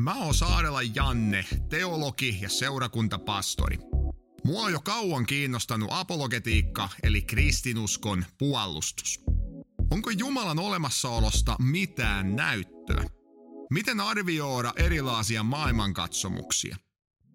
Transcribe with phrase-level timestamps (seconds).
[0.00, 3.78] Mä oon Saarela Janne, teologi ja seurakuntapastori.
[4.44, 9.20] Mua on jo kauan kiinnostanut apologetiikka eli kristinuskon puolustus.
[9.90, 13.04] Onko Jumalan olemassaolosta mitään näyttöä?
[13.70, 16.76] Miten arvioida erilaisia maailmankatsomuksia?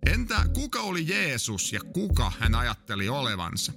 [0.06, 3.74] Entä kuka oli Jeesus ja kuka hän ajatteli olevansa?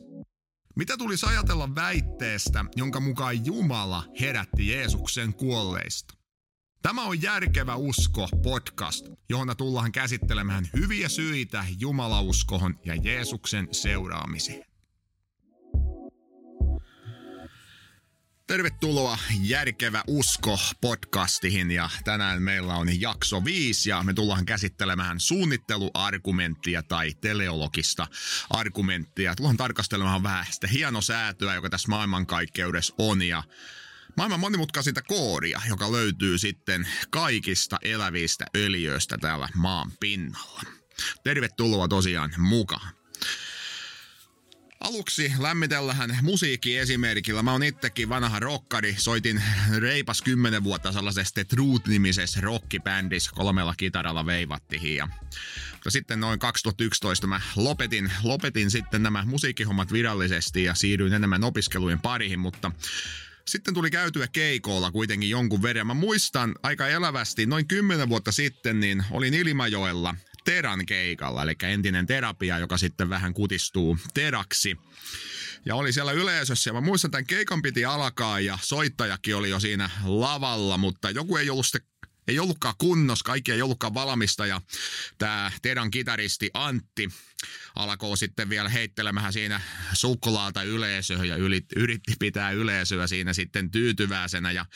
[0.77, 6.18] Mitä tulisi ajatella väitteestä, jonka mukaan Jumala herätti Jeesuksen kuolleista?
[6.83, 14.65] Tämä on Järkevä usko podcast, johon tullaan käsittelemään hyviä syitä Jumalauskohon ja Jeesuksen seuraamiseen.
[18.47, 26.83] Tervetuloa Järkevä usko podcastiin ja tänään meillä on jakso 5 ja me tullaan käsittelemään suunnitteluargumenttia
[26.83, 28.07] tai teleologista
[28.51, 29.35] argumenttia.
[29.37, 33.43] Tullaan tarkastelemaan vähän sitä hienosäätöä, joka tässä maailmankaikkeudessa on ja
[34.17, 40.63] maailman monimutkaisinta kooria, joka löytyy sitten kaikista elävistä öljyistä täällä maan pinnalla.
[41.25, 42.99] Tervetuloa tosiaan mukaan.
[44.81, 47.43] Aluksi lämmitellähän musiikki-esimerkillä.
[47.43, 48.95] Mä oon itsekin vanha rockari.
[48.99, 49.43] Soitin
[49.79, 53.31] reipas kymmenen vuotta sellaisesta Truth-nimisessä rockibändissä.
[53.35, 54.97] Kolmella kitaralla veivattiin.
[54.97, 55.09] Ja
[55.73, 62.01] mutta sitten noin 2011 mä lopetin, lopetin sitten nämä musiikkihommat virallisesti ja siirryin enemmän opiskelujen
[62.01, 62.73] pariin, mutta
[63.49, 65.87] sitten tuli käytyä keikoilla kuitenkin jonkun verran.
[65.87, 72.07] Mä muistan aika elävästi, noin kymmenen vuotta sitten, niin olin Ilmajoella Teran keikalla, eli entinen
[72.07, 74.77] terapia, joka sitten vähän kutistuu teraksi.
[75.65, 79.51] Ja oli siellä yleisössä ja mä muistan, että tämän keikan piti alkaa ja soittajakin oli
[79.51, 81.98] jo siinä lavalla, mutta joku ei ollut sitten
[82.29, 84.61] ei ollutkaan kunnos, kaikki ei ollutkaan valmista ja
[85.19, 87.09] tämä Tedan kitaristi Antti
[87.75, 89.61] alkoi sitten vielä heittelemään siinä
[89.93, 91.37] suklaata yleisöön ja
[91.77, 94.53] yritti pitää yleisöä siinä sitten tyytyväisenä.
[94.53, 94.67] Ja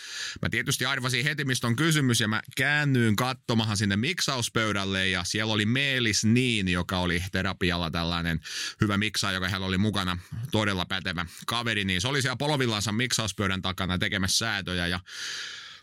[0.43, 5.53] mä tietysti arvasin heti, mistä on kysymys ja mä käännyin katsomahan sinne miksauspöydälle ja siellä
[5.53, 8.41] oli Meelis Niin, joka oli terapialla tällainen
[8.81, 10.19] hyvä miksa, joka hän oli mukana,
[10.51, 15.01] todella pätevä kaveri, niin se oli siellä polvillansa miksauspöydän takana tekemässä säätöjä ja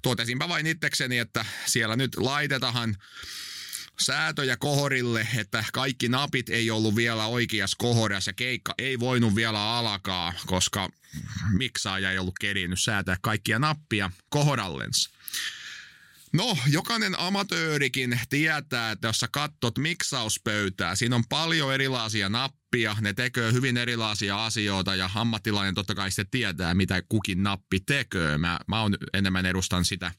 [0.01, 2.95] totesinpä vain itsekseni, että siellä nyt laitetaan
[4.01, 9.77] säätöjä kohorille, että kaikki napit ei ollut vielä oikeassa kohorissa ja keikka ei voinut vielä
[9.77, 10.89] alkaa, koska
[11.51, 15.09] miksaaja ei ollut kerinyt säätää kaikkia nappia kohorallensa.
[16.33, 22.29] No, jokainen amatöörikin tietää, että jos sä katsot miksauspöytää, siinä on paljon erilaisia
[22.69, 27.79] nappia, ne tekee hyvin erilaisia asioita ja ammattilainen totta kai sitten tietää, mitä kukin nappi
[27.79, 28.37] tekee.
[28.37, 30.11] Mä, mä on enemmän edustan sitä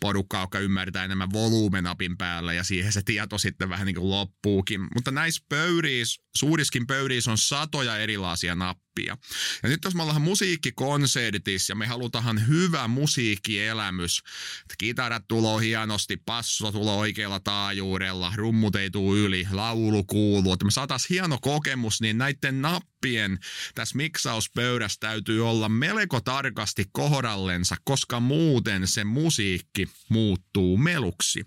[0.00, 4.80] porukkaa, joka ymmärtää enemmän volyymenapin päällä ja siihen se tieto sitten vähän niin kuin loppuukin.
[4.94, 9.16] Mutta näissä pöyriissä, suuriskin pöyriissä on satoja erilaisia nappia.
[9.62, 14.18] Ja nyt jos me ollaan musiikkikonsertissa ja me halutaan hyvä musiikkielämys,
[14.60, 20.64] että kitarat tulee hienosti, passo tulee oikealla taajuudella, rummut ei tule yli, laulu kuuluu, että
[20.64, 23.38] me saatais hieno kokemus, niin näiden nappien
[23.74, 31.46] tässä miksauspöydässä täytyy olla melko tarkasti kohdallensa, koska muuten se musiikki muuttuu meluksi.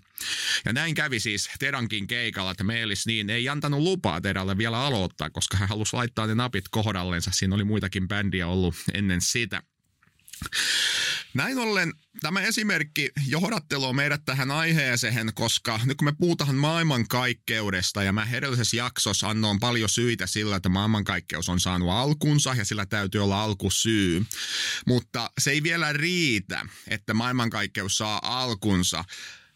[0.64, 5.30] Ja näin kävi siis Terankin keikalla, että Meelis niin ei antanut lupaa Teralle vielä aloittaa,
[5.30, 9.62] koska hän halusi laittaa ne napit kohdallensa siinä oli muitakin bändiä ollut ennen sitä.
[11.34, 18.12] Näin ollen tämä esimerkki johdattelua meidät tähän aiheeseen, koska nyt kun me puhutaan maailmankaikkeudesta ja
[18.12, 23.24] mä edellisessä jaksossa annoin paljon syitä sillä, että maailmankaikkeus on saanut alkunsa ja sillä täytyy
[23.24, 24.24] olla alkusyy.
[24.86, 29.04] Mutta se ei vielä riitä, että maailmankaikkeus saa alkunsa.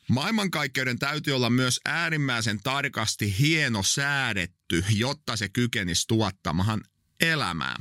[0.08, 6.84] Maailmankaikkeuden täytyy olla myös äärimmäisen tarkasti hieno säädetty, jotta se kykenisi tuottamaan
[7.20, 7.76] elämää.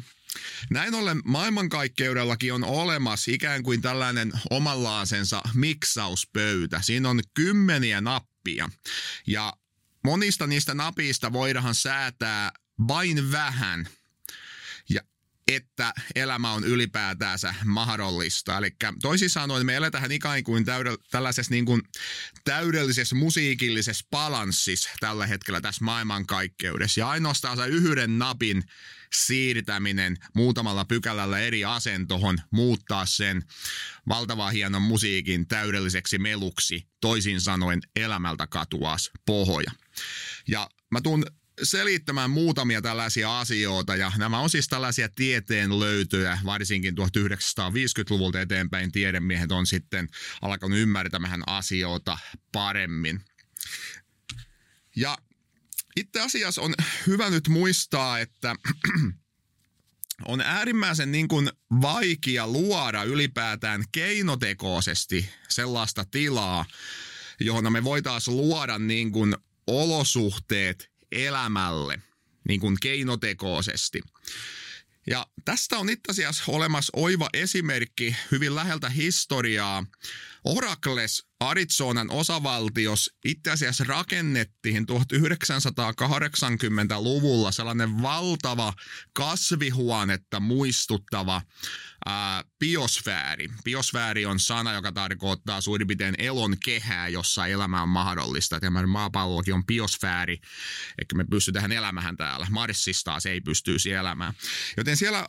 [0.70, 6.82] Näin ollen maailmankaikkeudellakin on olemassa ikään kuin tällainen omanlaasensa miksauspöytä.
[6.82, 8.70] Siinä on kymmeniä nappia
[9.28, 9.54] ja
[10.04, 12.52] monista niistä napista voidaan säätää
[12.88, 13.88] vain vähän
[15.48, 18.58] että elämä on ylipäätäänsä mahdollista.
[18.58, 21.82] Eli toisin sanoen me eletään ikään kuin täydell- tällaisessa niin kuin
[22.44, 27.00] täydellisessä musiikillisessa balanssissa tällä hetkellä tässä maailmankaikkeudessa.
[27.00, 28.64] Ja ainoastaan se yhden napin
[29.14, 33.44] siirtäminen muutamalla pykälällä eri asentohon muuttaa sen
[34.08, 39.72] valtavan hienon musiikin täydelliseksi meluksi, toisin sanoen elämältä katuas pohoja.
[40.48, 41.26] Ja mä tuun
[41.64, 49.52] selittämään muutamia tällaisia asioita ja nämä on siis tällaisia tieteen löytöjä, varsinkin 1950-luvulta eteenpäin tiedemiehet
[49.52, 50.08] on sitten
[50.42, 52.18] alkanut ymmärtämään asioita
[52.52, 53.22] paremmin.
[54.96, 55.18] Ja
[55.96, 56.74] itse asiassa on
[57.08, 58.56] hyvä nyt muistaa, että
[60.28, 61.50] on äärimmäisen niin kuin
[61.82, 66.66] vaikea luoda ylipäätään keinotekoisesti sellaista tilaa,
[67.40, 69.36] johon me voitaisiin luoda niin kuin
[69.68, 72.00] olosuhteet elämälle
[72.48, 74.02] niin kuin keinotekoisesti.
[75.08, 79.86] Ja tästä on itse asiassa olemassa oiva esimerkki hyvin läheltä historiaa.
[80.44, 88.74] Orakles Arizonan osavaltios itse asiassa rakennettiin 1980-luvulla sellainen valtava
[89.14, 91.42] kasvihuonetta muistuttava
[92.06, 93.50] ää, biosfääri.
[93.64, 98.60] Biosfääri on sana, joka tarkoittaa suurin piirtein elon kehää, jossa elämä on mahdollista.
[98.60, 100.34] Tämä maapallokin on biosfääri,
[100.98, 102.48] eli me pystytään elämähän täällä.
[102.50, 104.34] Marsista se ei pystyisi elämään.
[104.78, 105.28] Joten siellä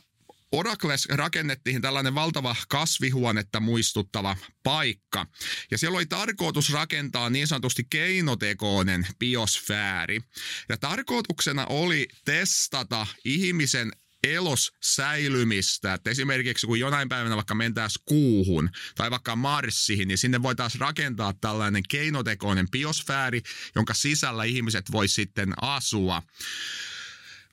[0.51, 5.25] Orakles rakennettiin tällainen valtava kasvihuonetta muistuttava paikka.
[5.71, 10.21] Ja siellä oli tarkoitus rakentaa niin sanotusti keinotekoinen biosfääri.
[10.69, 13.91] Ja tarkoituksena oli testata ihmisen
[14.23, 15.93] elos säilymistä.
[15.93, 21.33] Että esimerkiksi kun jonain päivänä vaikka mentäisiin kuuhun tai vaikka Marsiin, niin sinne voitaisiin rakentaa
[21.41, 23.41] tällainen keinotekoinen biosfääri,
[23.75, 26.23] jonka sisällä ihmiset voi sitten asua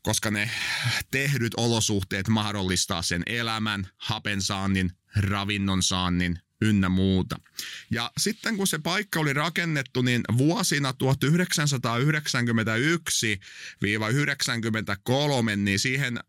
[0.04, 0.50] koska ne
[1.10, 7.40] tehdyt olosuhteet mahdollistaa sen elämän, hapensaannin, ravinnon saannin ynnä muuta.
[7.90, 10.94] Ja sitten kun se paikka oli rakennettu, niin vuosina
[15.52, 16.20] 1991-93, niin siihen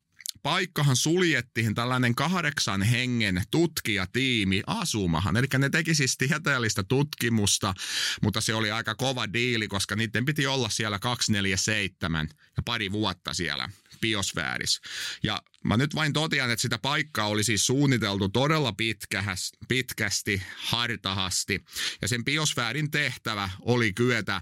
[0.45, 5.37] paikkahan suljettiin tällainen kahdeksan hengen tutkijatiimi asumahan.
[5.37, 7.73] Eli ne teki siis tieteellistä tutkimusta,
[8.21, 13.33] mutta se oli aika kova diili, koska niiden piti olla siellä 247 ja pari vuotta
[13.33, 13.69] siellä
[14.01, 14.81] biosfäärissä.
[15.23, 21.65] Ja mä nyt vain totean, että sitä paikkaa oli siis suunniteltu todella pitkähäs, pitkästi, hartahasti.
[22.01, 24.41] Ja sen biosfäärin tehtävä oli kyetä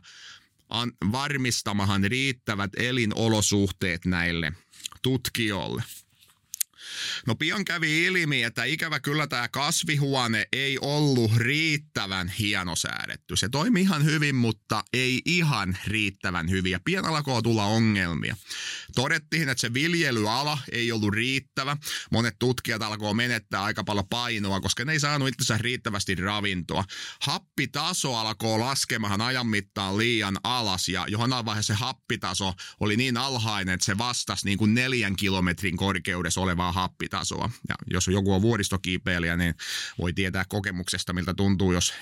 [0.70, 4.54] an, varmistamahan riittävät elinolosuhteet näille
[5.04, 5.84] tutkijoille.
[7.28, 13.36] No pian kävi ilmi, että ikävä kyllä tämä kasvihuone ei ollut riittävän hienosäädetty.
[13.36, 18.36] Se toimi ihan hyvin, mutta ei ihan riittävän hyvin ja pian alkoi tulla ongelmia.
[18.96, 21.78] Todettiin, että se viljelyala ei ollut riittävä.
[22.12, 26.84] Monet tutkijat alkoi menettää aika paljon painoa, koska ne ei saanut itse riittävästi ravintoa.
[27.22, 33.74] Happitaso alkoi laskemaan ajan mittaan liian alas ja johon vaiheessa se happitaso oli niin alhainen,
[33.74, 37.50] että se vastasi niin kuin neljän kilometrin korkeudessa olevaa happitasoa.
[37.70, 39.54] Ja jos joku on vuoristokiipeilijä, niin
[39.98, 41.94] voi tietää kokemuksesta, miltä tuntuu, jos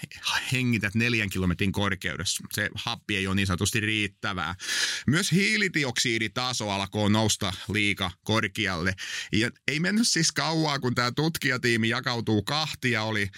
[0.51, 2.43] hengität neljän kilometrin korkeudessa.
[2.53, 4.55] Se happi ei ole niin sanotusti riittävää.
[5.07, 8.95] Myös hiilidioksiditaso alkoi nousta liika korkealle.
[9.31, 13.29] Ja ei mennyt siis kauaa, kun tämä tutkijatiimi jakautuu kahtia, oli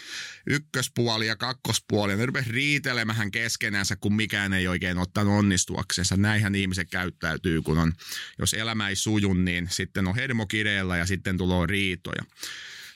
[0.47, 2.15] ykköspuoli ja kakkospuoli.
[2.15, 6.17] Ne rupesi riitelemään keskenänsä, kun mikään ei oikein ottanut onnistuaksensa.
[6.17, 7.93] Näinhän ihmiset käyttäytyy, kun on,
[8.39, 12.23] jos elämä ei suju, niin sitten on hermokireellä ja sitten sitten tulee riitoja.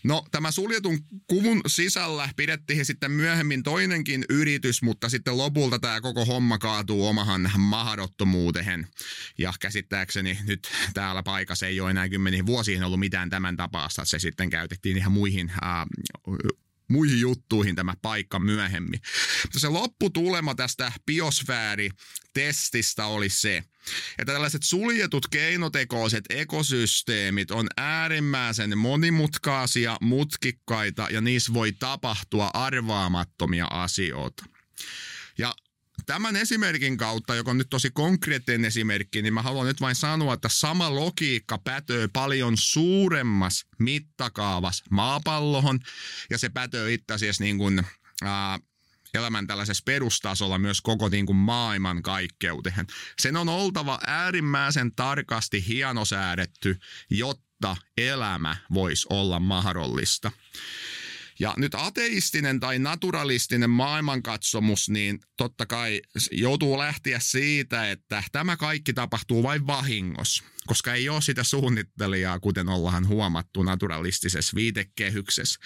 [0.04, 6.25] No tämä suljetun kuvun sisällä pidettiin sitten myöhemmin toinenkin yritys, mutta sitten lopulta tämä koko
[6.25, 8.88] homma kaatuu omahan mahdottomuuteen.
[9.38, 14.06] Ja käsittääkseni nyt täällä paikassa ei ole enää kymmeniin vuosiin ollut mitään tämän tapaista.
[14.06, 15.86] Se sitten käytettiin ihan muihin ää,
[16.88, 19.01] muihin juttuihin tämä paikka myöhemmin.
[19.44, 23.63] Mutta se lopputulema tästä biosfääritestistä oli se,
[24.18, 34.45] että tällaiset suljetut keinotekoiset ekosysteemit on äärimmäisen monimutkaisia, mutkikkaita ja niissä voi tapahtua arvaamattomia asioita.
[35.38, 35.56] Ja
[36.06, 40.33] tämän esimerkin kautta, joka on nyt tosi konkreettinen esimerkki, niin mä haluan nyt vain sanoa,
[40.33, 45.80] että sama logiikka pätöö paljon suuremmassa mittakaavassa maapallohon,
[46.30, 47.83] ja se pätöö itse asiassa niin kuin,
[48.23, 48.59] ää,
[49.18, 52.88] elämän tällaisessa perustasolla myös koko niin kuin maailman kaikkeuteen.
[53.19, 60.31] Sen on oltava äärimmäisen tarkasti hienosäädetty, jotta elämä voisi olla mahdollista.
[61.40, 68.94] Ja nyt ateistinen tai naturalistinen maailmankatsomus, niin totta kai joutuu lähteä siitä, että tämä kaikki
[68.94, 75.59] tapahtuu vain vahingossa koska ei ole sitä suunnittelijaa, kuten ollaan huomattu naturalistisessa viitekehyksessä.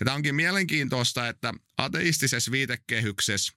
[0.00, 3.52] Ja tämä onkin mielenkiintoista, että ateistisessa viitekehyksessä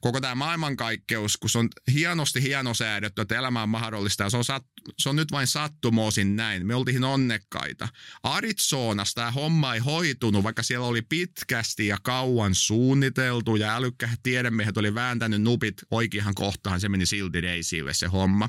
[0.00, 4.66] koko tämä maailmankaikkeus, kun se on hienosti hienosäädetty, että elämä on mahdollista se on, sat,
[4.98, 6.66] se on nyt vain sattumoisin näin.
[6.66, 7.88] Me oltiin onnekkaita.
[8.22, 14.76] Arizonassa tämä homma ei hoitunut, vaikka siellä oli pitkästi ja kauan suunniteltu ja älykkäät tiedemiehet
[14.76, 18.48] oli vääntänyt nupit oikeaan kohtaan, se meni silti reisille se homma.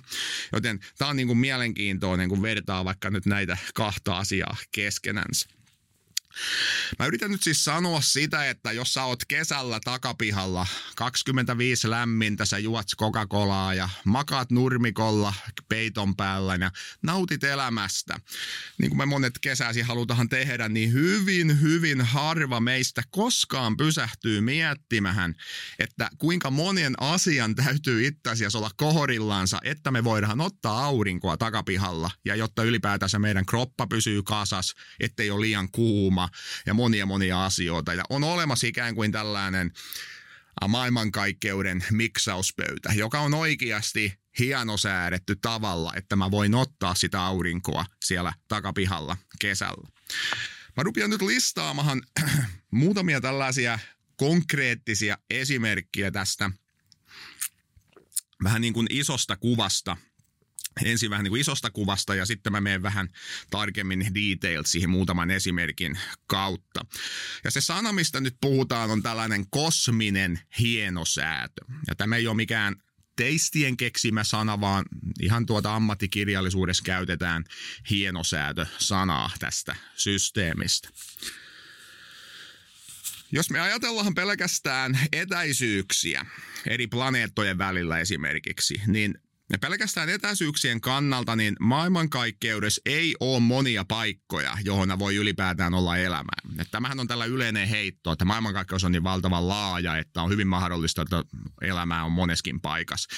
[0.53, 5.49] Joten tämä on niin kuin mielenkiintoinen, kun vertaa vaikka nyt näitä kahta asiaa keskenänsä.
[6.99, 12.57] Mä yritän nyt siis sanoa sitä, että jos sä oot kesällä takapihalla, 25 lämmintä, sä
[12.57, 15.33] juot Coca-Colaa ja makaat nurmikolla
[15.69, 18.19] peiton päällä ja nautit elämästä.
[18.77, 25.35] Niin kuin me monet kesäsi halutaan tehdä, niin hyvin, hyvin harva meistä koskaan pysähtyy miettimään,
[25.79, 32.11] että kuinka monien asian täytyy itse asiassa olla kohorillansa, että me voidaan ottaa aurinkoa takapihalla
[32.25, 36.24] ja jotta ylipäätänsä meidän kroppa pysyy kasas, ettei ole liian kuuma
[36.65, 37.93] ja monia monia asioita.
[37.93, 39.71] Ja on olemassa ikään kuin tällainen
[40.67, 49.17] maailmankaikkeuden miksauspöytä, joka on oikeasti hienosäädetty tavalla, että mä voin ottaa sitä aurinkoa siellä takapihalla
[49.39, 49.89] kesällä.
[50.77, 52.01] Mä rupean nyt listaamaan
[52.71, 53.79] muutamia tällaisia
[54.15, 56.51] konkreettisia esimerkkiä tästä
[58.43, 59.97] vähän niin kuin isosta kuvasta,
[60.83, 63.09] ensin vähän niin kuin isosta kuvasta ja sitten mä menen vähän
[63.49, 66.85] tarkemmin detailed siihen muutaman esimerkin kautta.
[67.43, 71.65] Ja se sana, mistä nyt puhutaan, on tällainen kosminen hienosäätö.
[71.87, 72.75] Ja tämä ei ole mikään
[73.15, 74.85] teistien keksimä sana, vaan
[75.21, 77.43] ihan tuota ammattikirjallisuudessa käytetään
[77.89, 80.89] hienosäätö-sanaa tästä systeemistä.
[83.31, 86.25] Jos me ajatellaan pelkästään etäisyyksiä
[86.67, 94.57] eri planeettojen välillä esimerkiksi, niin ja pelkästään etäisyyksien kannalta, niin maailmankaikkeudessa ei ole monia paikkoja,
[94.63, 96.39] johon voi ylipäätään olla elämää.
[96.59, 100.47] Et tämähän on tällä yleinen heitto, että maailmankaikkeus on niin valtavan laaja, että on hyvin
[100.47, 101.23] mahdollista, että
[101.61, 103.09] elämää on moneskin paikassa.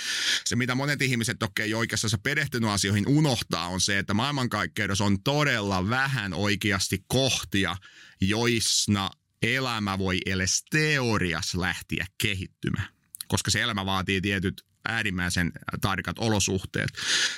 [0.46, 5.24] Se, mitä monet ihmiset, jotka ei oikeassa perehtynyt asioihin, unohtaa, on se, että maailmankaikkeudessa on
[5.24, 7.76] todella vähän oikeasti kohtia,
[8.22, 9.10] joissa
[9.42, 15.52] elämä voi edes teoriassa lähteä kehittymään koska se elämä vaatii tietyt äärimmäisen
[15.82, 16.90] tarkat olosuhteet.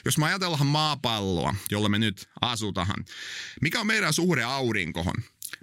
[0.05, 3.05] Jos me ajatellaan maapalloa, jolla me nyt asutaan,
[3.61, 5.15] mikä on meidän suhde aurinkohon?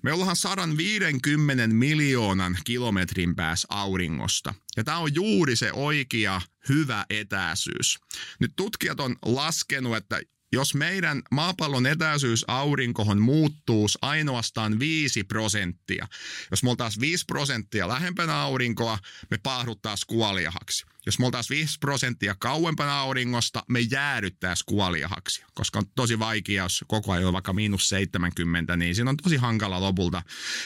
[0.02, 4.54] Me ollaan 150 miljoonan kilometrin päässä auringosta.
[4.76, 7.98] Ja tämä on juuri se oikea, hyvä etäisyys.
[8.40, 10.20] Nyt tutkijat on laskenut, että
[10.52, 16.08] jos meidän maapallon etäisyys aurinkohon muuttuu ainoastaan 5 prosenttia,
[16.50, 18.98] jos me oltaisiin 5 prosenttia lähempänä aurinkoa,
[19.30, 20.86] me paahduttaisiin kuoliahaksi.
[21.06, 26.84] Jos me oltaisiin 5 prosenttia kauempana auringosta, me jäädyttäisiin kuoliahaksi, koska on tosi vaikea, jos
[26.88, 30.22] koko ajan on vaikka miinus 70, niin siinä on tosi hankala lopulta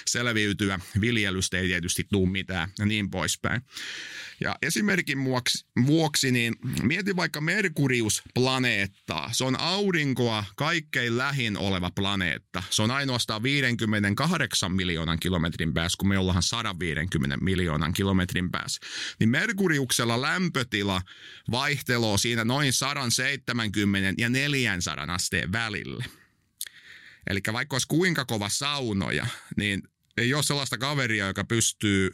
[0.07, 0.81] selviytyä.
[1.01, 3.63] Viljelystä ei tietysti tule mitään ja niin poispäin.
[4.41, 9.33] Ja esimerkin vuoksi, vuoksi niin mieti vaikka Merkurius-planeettaa.
[9.33, 12.63] Se on aurinkoa kaikkein lähin oleva planeetta.
[12.71, 18.81] Se on ainoastaan 58 miljoonan kilometrin päässä, kun me ollaan 150 miljoonan kilometrin päässä.
[19.19, 21.03] Niin Merkuriuksella lämpötila
[21.51, 26.05] vaihteloo siinä noin 170 ja 400 asteen välille.
[27.31, 29.83] Eli vaikka olisi kuinka kova saunoja, niin
[30.17, 32.11] ei ole sellaista kaveria, joka pystyy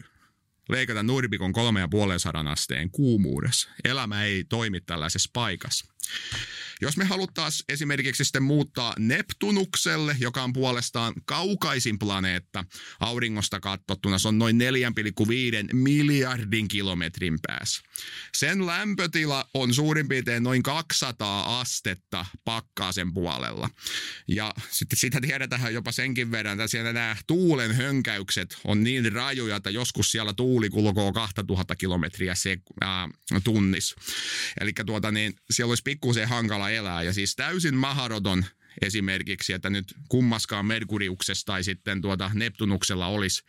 [0.69, 3.69] leikata nurmikon kolme ja puolen sadan asteen kuumuudessa.
[3.85, 5.87] Elämä ei toimi tällaisessa paikassa.
[6.81, 12.65] Jos me haluttaisiin esimerkiksi sitten muuttaa Neptunukselle, joka on puolestaan kaukaisin planeetta
[13.01, 14.59] auringosta katsottuna, se on noin
[15.71, 17.83] 4,5 miljardin kilometrin päässä.
[18.35, 23.71] Sen lämpötila on suurin piirtein noin 200 astetta pakkaasen puolella.
[24.29, 29.57] Ja sitten sitä tiedetään jopa senkin verran, että siellä nämä tuulen hönkäykset on niin rajuja,
[29.57, 33.97] että joskus siellä tuuli kulkoo 2000 kilometriä se, äh, tunnissa.
[34.61, 37.03] Eli tuota niin, siellä olisi pikkusen hankala elää.
[37.03, 38.45] Ja siis täysin mahdoton
[38.83, 43.45] esimerkiksi, että nyt kummaskaan Merkuriuksessa tai sitten tuota Neptunuksella olisi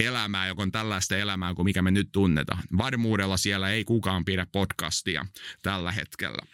[0.00, 2.62] elämää, joka on tällaista elämää kuin mikä me nyt tunnetaan.
[2.78, 5.26] Varmuudella siellä ei kukaan pidä podcastia
[5.62, 6.46] tällä hetkellä.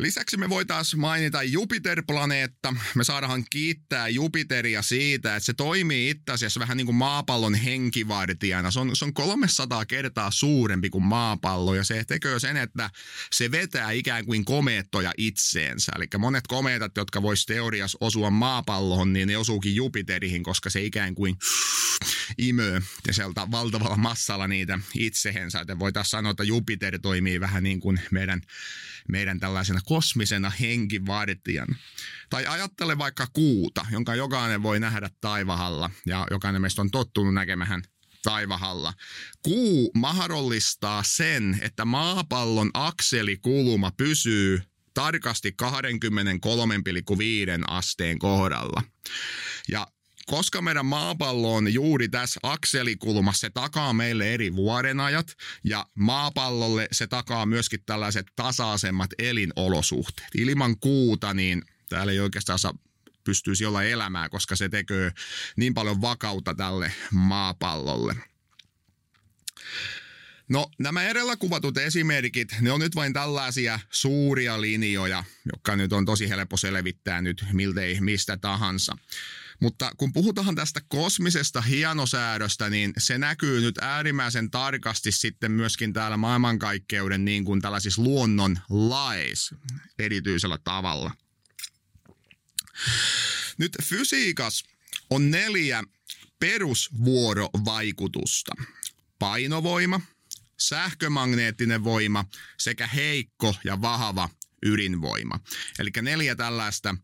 [0.00, 2.74] Lisäksi me voitaisiin mainita Jupiter-planeetta.
[2.94, 8.70] Me saadaan kiittää Jupiteria siitä, että se toimii itse asiassa vähän niin kuin maapallon henkivartijana.
[8.70, 12.90] Se on, se on 300 kertaa suurempi kuin maapallo ja se tekee sen, että
[13.32, 15.92] se vetää ikään kuin komeettoja itseensä.
[15.96, 21.14] Eli monet komeetat, jotka vois teoriassa osua maapalloon, niin ne osuukin Jupiterihin, koska se ikään
[21.14, 21.36] kuin
[22.38, 22.80] imöö
[23.10, 25.64] sieltä valtavalla massalla niitä itsehensä.
[25.78, 28.40] Voitaisiin sanoa, että Jupiter toimii vähän niin kuin meidän,
[29.10, 31.76] meidän tällaisena kosmisena henkivartijana.
[32.30, 37.82] Tai ajattele vaikka kuuta, jonka jokainen voi nähdä taivahalla ja jokainen meistä on tottunut näkemään
[38.22, 38.92] taivahalla.
[39.42, 44.62] Kuu mahdollistaa sen, että maapallon akselikulma pysyy
[44.94, 45.66] tarkasti 23,5
[47.66, 48.82] asteen kohdalla.
[49.68, 49.86] Ja
[50.26, 55.26] koska meidän maapallo on juuri tässä akselikulmassa, se takaa meille eri vuodenajat
[55.64, 60.28] ja maapallolle se takaa myöskin tällaiset tasaisemmat elinolosuhteet.
[60.34, 62.74] Ilman kuuta niin täällä ei oikeastaan saa
[63.24, 65.12] pystyisi olla elämää, koska se tekee
[65.56, 68.16] niin paljon vakautta tälle maapallolle.
[70.48, 76.04] No nämä edellä kuvatut esimerkit, ne on nyt vain tällaisia suuria linjoja, jotka nyt on
[76.04, 78.96] tosi helppo selvittää nyt miltei mistä tahansa.
[79.60, 86.16] Mutta kun puhutaan tästä kosmisesta hienosäädöstä, niin se näkyy nyt äärimmäisen tarkasti sitten myöskin täällä
[86.16, 89.56] maailmankaikkeuden niin kuin tällaisissa luonnon laeissa
[89.98, 91.10] erityisellä tavalla.
[93.58, 94.64] Nyt fysiikas
[95.10, 95.84] on neljä
[96.38, 98.52] perusvuorovaikutusta.
[99.18, 100.00] Painovoima,
[100.58, 102.24] sähkömagneettinen voima
[102.58, 104.28] sekä heikko ja vahva
[104.62, 105.40] ydinvoima.
[105.78, 106.96] Eli neljä tällaista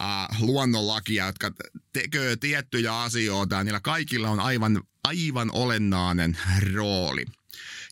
[0.00, 1.50] äh, luonnonlakia, jotka
[1.92, 6.38] tekee tiettyjä asioita ja niillä kaikilla on aivan, aivan olennainen
[6.74, 7.24] rooli.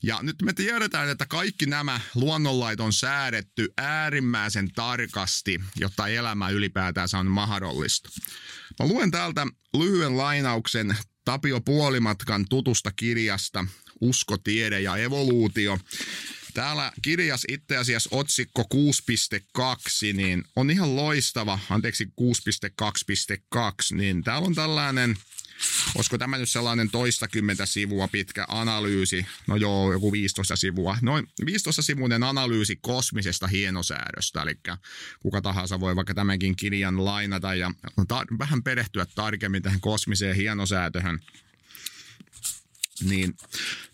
[0.02, 7.08] Ja nyt me tiedetään, että kaikki nämä luonnonlait on säädetty äärimmäisen tarkasti, jotta elämä ylipäätään
[7.20, 8.08] on mahdollista.
[8.78, 9.46] Mä luen täältä
[9.78, 13.64] lyhyen lainauksen Tapio Puolimatkan tutusta kirjasta
[14.00, 15.78] Usko, tiede ja evoluutio.
[16.54, 24.54] Täällä kirjas itse asiassa otsikko 6.2, niin on ihan loistava, anteeksi 6.2.2, niin täällä on
[24.54, 25.16] tällainen,
[25.94, 31.82] olisiko tämä nyt sellainen toistakymmentä sivua pitkä analyysi, no joo, joku 15 sivua, noin 15
[31.82, 34.54] sivuinen analyysi kosmisesta hienosäädöstä, eli
[35.22, 37.70] kuka tahansa voi vaikka tämänkin kirjan lainata ja
[38.08, 41.20] ta- vähän perehtyä tarkemmin tähän kosmiseen hienosäätöhön
[43.04, 43.34] niin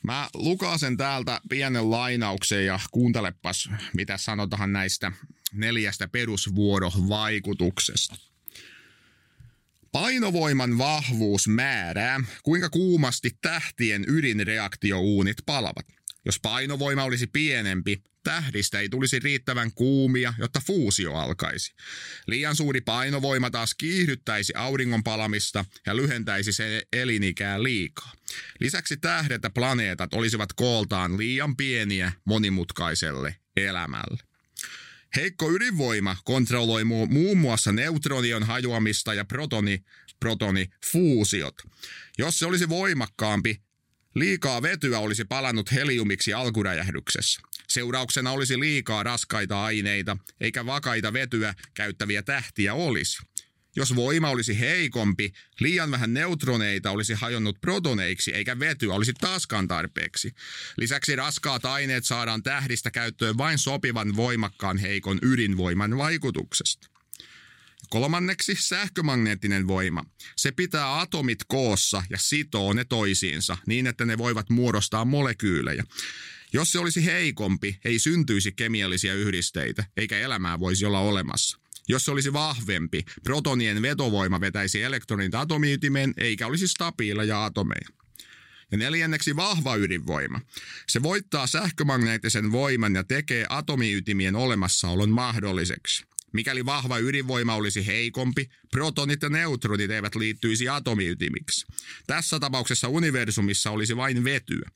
[0.03, 5.13] mä lukaasen täältä pienen lainauksen ja kuuntelepas, mitä sanotaan näistä
[5.53, 8.17] neljästä perusvuorovaikutuksesta.
[9.93, 15.87] Painovoiman vahvuus määrää, kuinka kuumasti tähtien ydinreaktiouunit palavat.
[16.25, 21.75] Jos painovoima olisi pienempi, tähdistä ei tulisi riittävän kuumia, jotta fuusio alkaisi.
[22.27, 28.13] Liian suuri painovoima taas kiihdyttäisi auringon palamista ja lyhentäisi se elinikää liikaa.
[28.61, 34.19] Lisäksi tähdet ja planeetat olisivat kooltaan liian pieniä monimutkaiselle elämälle.
[35.17, 39.85] Heikko ydinvoima kontrolloi muun muassa neutronion hajoamista ja protoni,
[40.21, 41.55] protonifuusiot.
[42.19, 43.63] Jos se olisi voimakkaampi,
[44.15, 47.48] liikaa vetyä olisi palannut heliumiksi alkuräjähdyksessä.
[47.71, 53.23] Seurauksena olisi liikaa raskaita aineita, eikä vakaita vetyä käyttäviä tähtiä olisi.
[53.77, 60.33] Jos voima olisi heikompi, liian vähän neutroneita olisi hajonnut protoneiksi eikä vetyä olisi taaskaan tarpeeksi.
[60.77, 66.89] Lisäksi raskaat aineet saadaan tähdistä käyttöön vain sopivan voimakkaan heikon ydinvoiman vaikutuksesta.
[67.91, 70.05] Kolmanneksi sähkömagneettinen voima.
[70.37, 75.85] Se pitää atomit koossa ja sitoo ne toisiinsa niin, että ne voivat muodostaa molekyylejä.
[76.53, 81.59] Jos se olisi heikompi, ei syntyisi kemiallisia yhdisteitä, eikä elämää voisi olla olemassa.
[81.89, 87.89] Jos se olisi vahvempi, protonien vetovoima vetäisi elektronit atomiytimen, eikä olisi stabiileja atomeja.
[88.73, 90.41] Ja neljänneksi vahva ydinvoima.
[90.89, 96.08] Se voittaa sähkömagneettisen voiman ja tekee atomiytimien olemassaolon mahdolliseksi.
[96.33, 101.67] Mikäli vahva ydinvoima olisi heikompi, protonit ja neutronit eivät liittyisi atomiytimiksi.
[102.07, 104.71] Tässä tapauksessa universumissa olisi vain vetyä.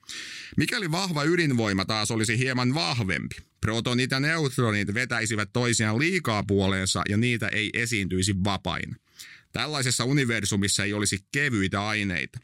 [0.56, 7.16] Mikäli vahva ydinvoima taas olisi hieman vahvempi, protonit ja neutronit vetäisivät toisiaan liikaa puoleensa ja
[7.16, 8.96] niitä ei esiintyisi vapaina.
[9.52, 12.38] Tällaisessa universumissa ei olisi kevyitä aineita.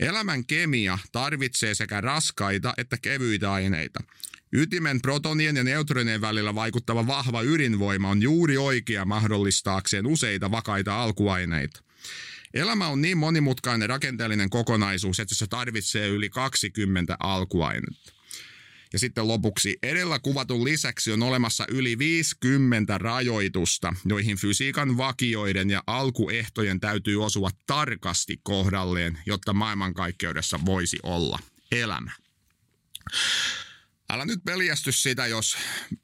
[0.00, 4.00] Elämän kemia tarvitsee sekä raskaita että kevyitä aineita.
[4.52, 11.80] Ytimen protonien ja neutronien välillä vaikuttava vahva ydinvoima on juuri oikea mahdollistaakseen useita vakaita alkuaineita.
[12.54, 18.12] Elämä on niin monimutkainen rakenteellinen kokonaisuus, että se tarvitsee yli 20 alkuainetta.
[18.92, 25.82] Ja sitten lopuksi edellä kuvatun lisäksi on olemassa yli 50 rajoitusta, joihin fysiikan vakioiden ja
[25.86, 31.38] alkuehtojen täytyy osua tarkasti kohdalleen, jotta maailmankaikkeudessa voisi olla
[31.72, 32.10] elämä.
[34.10, 35.56] Älä nyt peljästy sitä, jos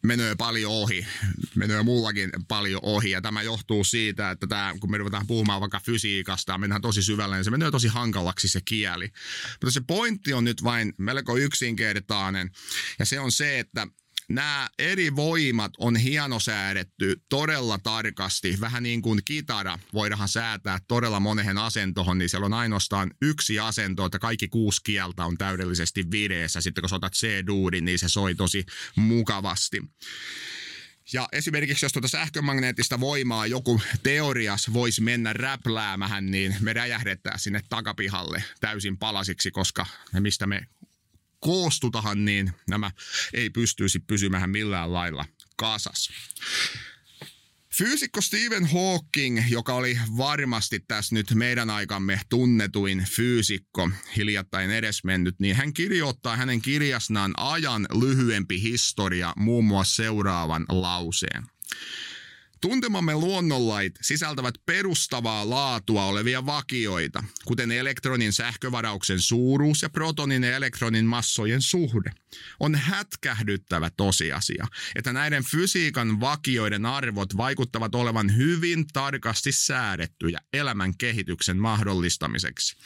[0.02, 1.06] menee paljon ohi.
[1.54, 3.10] Menee mullakin paljon ohi.
[3.10, 7.36] Ja tämä johtuu siitä, että tämä, kun me ruvetaan puhumaan vaikka fysiikasta, mennään tosi syvälle,
[7.36, 9.12] niin se menee tosi hankalaksi se kieli.
[9.50, 12.50] Mutta se pointti on nyt vain melko yksinkertainen.
[12.98, 13.86] Ja se on se, että
[14.34, 18.56] nämä eri voimat on hienosäädetty todella tarkasti.
[18.60, 24.04] Vähän niin kuin kitara voidaan säätää todella monehen asentoon, niin siellä on ainoastaan yksi asento,
[24.04, 26.60] että kaikki kuusi kieltä on täydellisesti videessä.
[26.60, 28.66] Sitten kun sotat C-duudin, niin se soi tosi
[28.96, 29.82] mukavasti.
[31.12, 37.60] Ja esimerkiksi jos tuota sähkömagneettista voimaa joku teorias voisi mennä räpläämähän, niin me räjähdetään sinne
[37.68, 39.86] takapihalle täysin palasiksi, koska
[40.20, 40.66] mistä me
[41.42, 42.90] koostutahan, niin nämä
[43.34, 45.24] ei pystyisi pysymään millään lailla
[45.56, 46.10] kasas.
[47.78, 55.56] Fyysikko Stephen Hawking, joka oli varmasti tässä nyt meidän aikamme tunnetuin fyysikko, hiljattain edesmennyt, niin
[55.56, 61.42] hän kirjoittaa hänen kirjasnaan ajan lyhyempi historia muun muassa seuraavan lauseen.
[62.62, 71.06] Tuntemamme luonnonlait sisältävät perustavaa laatua olevia vakioita, kuten elektronin sähkövarauksen suuruus ja protonin ja elektronin
[71.06, 72.10] massojen suhde.
[72.60, 81.56] On hätkähdyttävä tosiasia, että näiden fysiikan vakioiden arvot vaikuttavat olevan hyvin tarkasti säädettyjä elämän kehityksen
[81.56, 82.76] mahdollistamiseksi.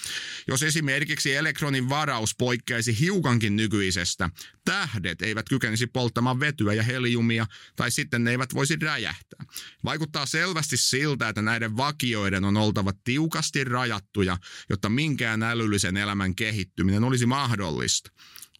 [0.48, 4.30] Jos esimerkiksi elektronin varaus poikkeaisi hiukankin nykyisestä,
[4.64, 9.44] tähdet eivät kykenisi polttamaan vetyä ja heliumia, tai sitten ne eivät voisi räjähtää.
[9.85, 14.37] Vaikuttaa selvästi siltä, että näiden vakioiden on oltava tiukasti rajattuja,
[14.70, 18.11] jotta minkään älyllisen elämän kehittyminen olisi mahdollista.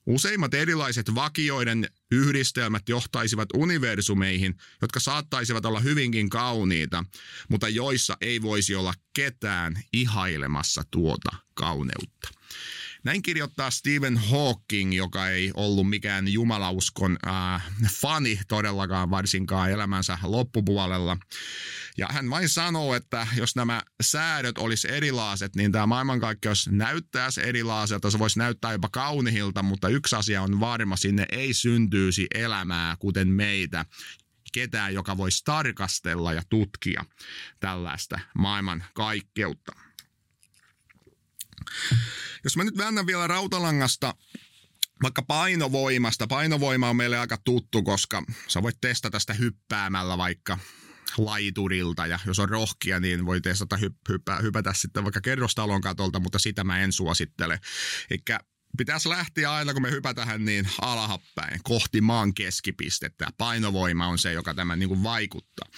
[0.07, 7.05] Useimmat erilaiset vakioiden yhdistelmät johtaisivat universumeihin, jotka saattaisivat olla hyvinkin kauniita,
[7.49, 12.29] mutta joissa ei voisi olla ketään ihailemassa tuota kauneutta.
[13.07, 21.17] Näin kirjoittaa Stephen Hawking, joka ei ollut mikään jumalauskon äh, fani todellakaan varsinkaan elämänsä loppupuolella.
[21.99, 28.11] Ja hän vain sanoo, että jos nämä säädöt olisi erilaiset, niin tämä maailmankaikkeus näyttäisi erilaiselta.
[28.11, 33.29] Se voisi näyttää jopa kaunihilta, mutta yksi asia on varma, sinne ei syntyisi elämää kuten
[33.29, 33.85] meitä
[34.53, 37.05] ketään, joka voisi tarkastella ja tutkia
[37.61, 39.86] tällaista maailman kaikkeutta.
[42.45, 44.15] Jos mä nyt väännän vielä rautalangasta
[45.03, 46.27] vaikka painovoimasta.
[46.27, 50.59] Painovoima on meille aika tuttu, koska sä voit testata sitä hyppäämällä vaikka
[51.19, 56.39] laiturilta ja jos on rohkia, niin voi testata hyppää, hypätä sitten vaikka kerrostalon katolta, mutta
[56.39, 57.61] sitä mä en suosittele.
[58.11, 58.41] Eikä
[58.77, 63.29] pitäisi lähteä aina, kun me hypätään niin alhapäin kohti maan keskipistettä.
[63.39, 65.69] Painovoima on se, joka tämä niin kuin vaikuttaa.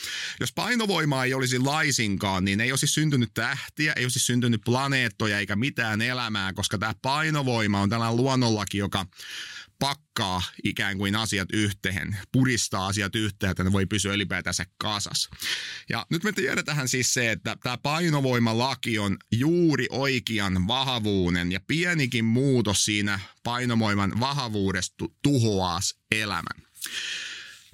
[0.40, 5.56] Jos painovoimaa ei olisi laisinkaan, niin ei olisi syntynyt tähtiä, ei olisi syntynyt planeettoja eikä
[5.56, 9.06] mitään elämää, koska tämä painovoima on tällainen luonnonlaki, joka
[9.78, 15.30] pakkaa ikään kuin asiat yhteen, puristaa asiat yhteen, että ne voi pysyä ylipäätänsä kasas.
[15.88, 22.24] Ja nyt me tiedetään siis se, että tämä painovoimalaki on juuri oikean vahvuuden ja pienikin
[22.24, 25.80] muutos siinä painovoiman vahvuudesta tuhoaa
[26.12, 26.68] elämän.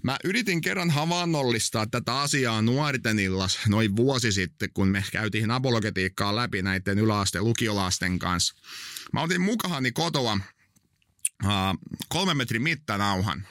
[0.03, 6.37] Mä yritin kerran havainnollistaa tätä asiaa nuorten illas noin vuosi sitten, kun me käytiin apologetiikkaa
[6.37, 8.55] läpi näiden yläasteen lukiolasten kanssa.
[9.13, 10.39] Mä otin mukahani kotoa
[12.09, 13.47] kolmen metrin mittanauhan.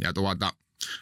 [0.00, 0.52] Ja tuota,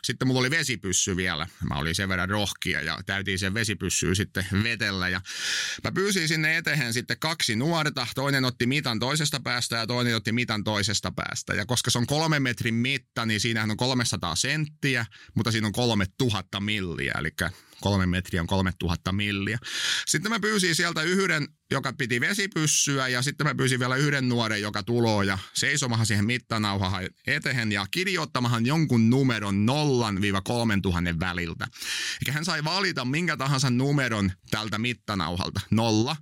[0.02, 1.46] sitten mulla oli vesipyssy vielä.
[1.68, 5.08] Mä olin sen verran rohkia ja täytiin sen vesipyssyä sitten vetellä.
[5.08, 5.20] Ja
[5.84, 8.06] mä pyysin sinne eteen sitten kaksi nuorta.
[8.14, 11.54] Toinen otti mitan toisesta päästä ja toinen otti mitan toisesta päästä.
[11.54, 15.72] Ja koska se on kolmen metrin mitta, niin siinähän on 300 senttiä, mutta siinä on
[15.72, 17.14] 3000 milliä.
[17.18, 17.30] Eli
[17.80, 19.58] kolme metriä on 3000 milliä.
[20.06, 24.62] Sitten mä pyysin sieltä yhden, joka piti vesipyssyä ja sitten mä pyysin vielä yhden nuoren,
[24.62, 29.66] joka tuloo ja seisomahan siihen mittanauhaan eteen ja kirjoittamahan jonkun numeron
[31.14, 31.66] 0-3000 väliltä.
[32.20, 35.60] Eikä hän sai valita minkä tahansa numeron tältä mittanauhalta.
[35.70, 36.16] Nolla,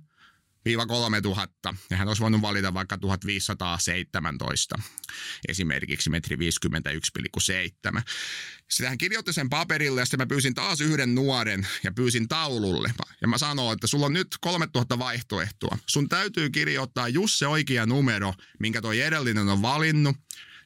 [0.87, 4.75] 3000 ja hän olisi voinut valita vaikka 1517
[5.47, 8.01] esimerkiksi metri 51,7.
[8.69, 12.93] Sitten hän kirjoitti sen paperille ja sitten mä pyysin taas yhden nuoren ja pyysin taululle.
[13.21, 15.77] Ja mä sanoin, että sulla on nyt 3000 vaihtoehtoa.
[15.89, 20.15] Sun täytyy kirjoittaa just se oikea numero, minkä toi edellinen on valinnut.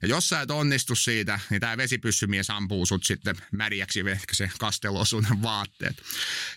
[0.01, 4.51] Ja jos sä et onnistu siitä, niin tämä vesipyssymies ampuu sut sitten märiäksi, ehkä se
[4.59, 6.03] kastelo sun vaatteet.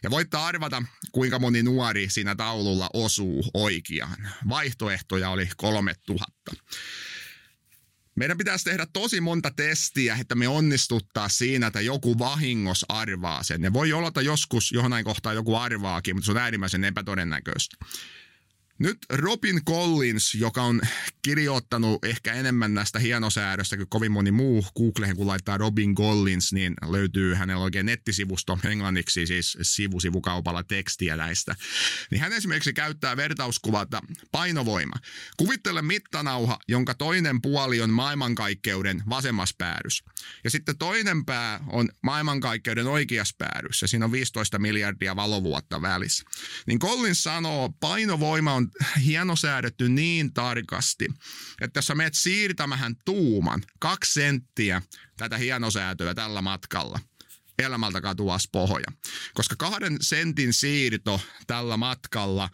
[0.03, 4.29] Ja voitte arvata, kuinka moni nuori siinä taululla osuu oikeaan.
[4.49, 6.53] Vaihtoehtoja oli 3000.
[8.15, 13.63] Meidän pitäisi tehdä tosi monta testiä, että me onnistuttaa siinä, että joku vahingos arvaa sen.
[13.63, 17.77] Ja voi olla, että joskus johonain kohtaa joku arvaakin, mutta se on äärimmäisen epätodennäköistä.
[18.81, 20.81] Nyt Robin Collins, joka on
[21.23, 24.67] kirjoittanut ehkä enemmän näistä hienosäädöstä kuin kovin moni muu.
[24.77, 31.57] Googleen kun laittaa Robin Collins, niin löytyy hänellä oikein nettisivusto englanniksi, siis sivusivukaupalla tekstiä näistä.
[32.11, 34.01] Niin hän esimerkiksi käyttää vertauskuvata
[34.33, 34.95] painovoima.
[35.37, 40.05] Kuvittele mittanauha, jonka toinen puoli on maailmankaikkeuden vasemmas päädys.
[40.45, 43.83] Ja sitten toinen pää on maailmankaikkeuden oikeas päädys.
[43.83, 46.25] Ja siinä on 15 miljardia valovuotta välissä.
[46.67, 48.70] Niin Collins sanoo, painovoima on
[49.05, 51.09] hieno säädetty niin tarkasti,
[51.61, 54.83] että jos sä menet siirtämähän tuuman, kaksi senttiä
[55.17, 57.01] tätä hienosäätöä tällä matkalla,
[57.59, 58.87] elämältä katuas pohja.
[59.35, 62.51] Koska kahden sentin siirto tällä matkalla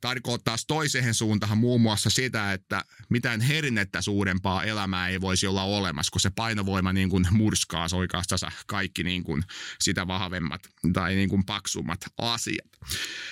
[0.00, 6.10] tarkoittaa toiseen suuntaan muun muassa sitä, että mitään hernettä suurempaa elämää ei voisi olla olemassa,
[6.12, 9.42] kun se painovoima niin kuin murskaa oikeastaan kaikki niin kuin
[9.80, 10.60] sitä vahvemmat
[10.92, 12.68] tai niin kuin paksummat asiat.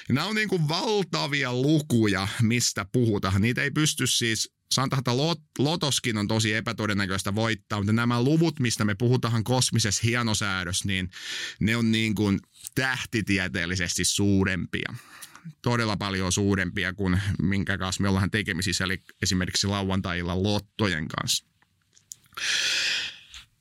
[0.09, 3.42] Ja nämä on niin kuin valtavia lukuja, mistä puhutaan.
[3.42, 8.61] Niitä ei pysty siis sanotaan, että lot, lotoskin on tosi epätodennäköistä voittaa, mutta nämä luvut,
[8.61, 11.11] mistä me puhutaan kosmisessa hienosäädössä, niin
[11.61, 12.38] ne on niin kuin
[12.75, 14.94] tähtitieteellisesti suurempia
[15.63, 21.45] todella paljon suurempia kuin minkä kanssa me ollaan tekemisissä, eli esimerkiksi lauantailla lottojen kanssa.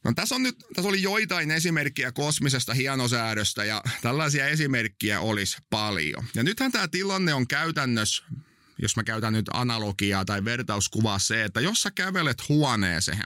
[0.03, 6.25] No, tässä, on nyt, tässä oli joitain esimerkkejä kosmisesta hienosäädöstä ja tällaisia esimerkkiä olisi paljon.
[6.35, 8.23] Ja nythän tämä tilanne on käytännössä
[8.81, 13.23] jos mä käytän nyt analogiaa tai vertauskuvaa se, että jos sä kävelet huoneeseen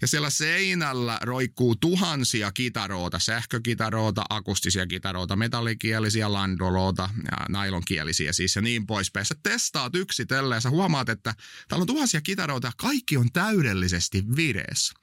[0.00, 8.62] ja siellä seinällä roikkuu tuhansia kitaroita, sähkökitaroita, akustisia kitaroita, metallikielisiä, landoloita, ja nailonkielisiä siis ja
[8.62, 9.26] niin poispäin.
[9.26, 11.34] Sä testaat yksitellen ja sä huomaat, että
[11.68, 14.94] täällä on tuhansia kitaroita ja kaikki on täydellisesti vireessä.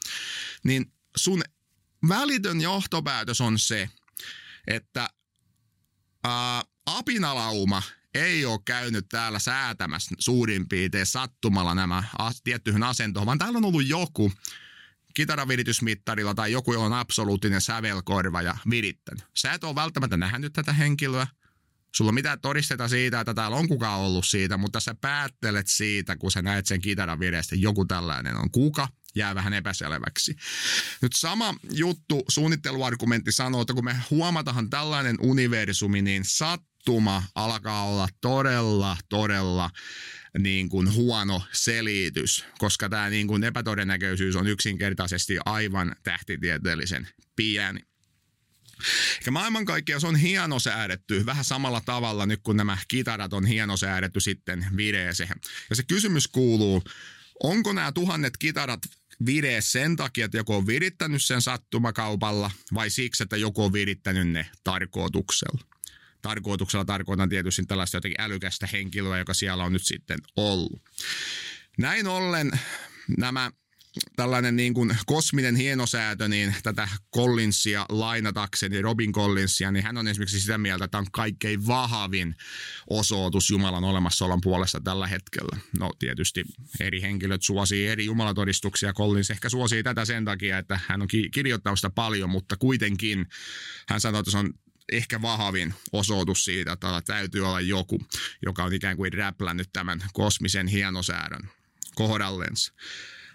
[0.63, 1.43] Niin sun
[2.07, 3.89] välitön johtopäätös on se,
[4.67, 5.09] että
[6.23, 7.81] ää, apinalauma
[8.13, 12.03] ei ole käynyt täällä säätämässä suurin piirtein sattumalla nämä
[12.43, 14.31] tiettyihin asentoon, vaan täällä on ollut joku
[15.13, 19.23] kitaraviritysmittarilla tai joku, jolla on absoluuttinen sävelkorva ja virittänyt.
[19.37, 21.27] Sä et ole välttämättä nähnyt tätä henkilöä.
[21.95, 26.15] Sulla on mitään todisteta siitä, että täällä on kukaan ollut siitä, mutta sä päättelet siitä,
[26.15, 28.51] kun sä näet sen kitaran virestä, joku tällainen on.
[28.51, 28.87] Kuka?
[29.15, 30.35] Jää vähän epäselväksi.
[31.01, 37.85] Nyt sama juttu, suunnitteluargumentti sanoo, että kun me huomataan tällainen universumi, niin sat sattuma alkaa
[37.85, 39.69] olla todella, todella
[40.39, 47.79] niin kuin huono selitys, koska tämä niin kuin epätodennäköisyys on yksinkertaisesti aivan tähtitieteellisen pieni.
[49.25, 55.39] Ja maailmankaikkeus on hienosäädetty vähän samalla tavalla nyt kun nämä kitarat on hienosäädetty sitten vireeseen.
[55.69, 56.83] Ja se kysymys kuuluu,
[57.43, 58.81] onko nämä tuhannet kitarat
[59.25, 64.27] virees sen takia, että joku on virittänyt sen sattumakaupalla vai siksi, että joku on virittänyt
[64.27, 65.72] ne tarkoituksella?
[66.23, 70.81] Tarkoituksella tarkoitan tietysti tällaista jotenkin älykästä henkilöä, joka siellä on nyt sitten ollut.
[71.77, 72.51] Näin ollen
[73.17, 73.51] nämä
[74.15, 80.41] tällainen niin kuin kosminen hienosäätö, niin tätä Collinsia lainatakseni, Robin Collinsia, niin hän on esimerkiksi
[80.41, 82.35] sitä mieltä, että on kaikkein vahvin
[82.89, 85.57] osoitus Jumalan olemassaolon puolesta tällä hetkellä.
[85.79, 86.43] No tietysti
[86.79, 88.93] eri henkilöt suosii eri jumalatodistuksia.
[88.93, 93.25] Collins ehkä suosii tätä sen takia, että hän on kirjoittanut sitä paljon, mutta kuitenkin
[93.89, 94.53] hän sanoo, että se on
[94.91, 98.05] ehkä vahvin osoitus siitä, että täytyy olla joku,
[98.45, 101.49] joka on ikään kuin räplännyt tämän kosmisen hienosäädön
[101.95, 102.73] kohdallensa.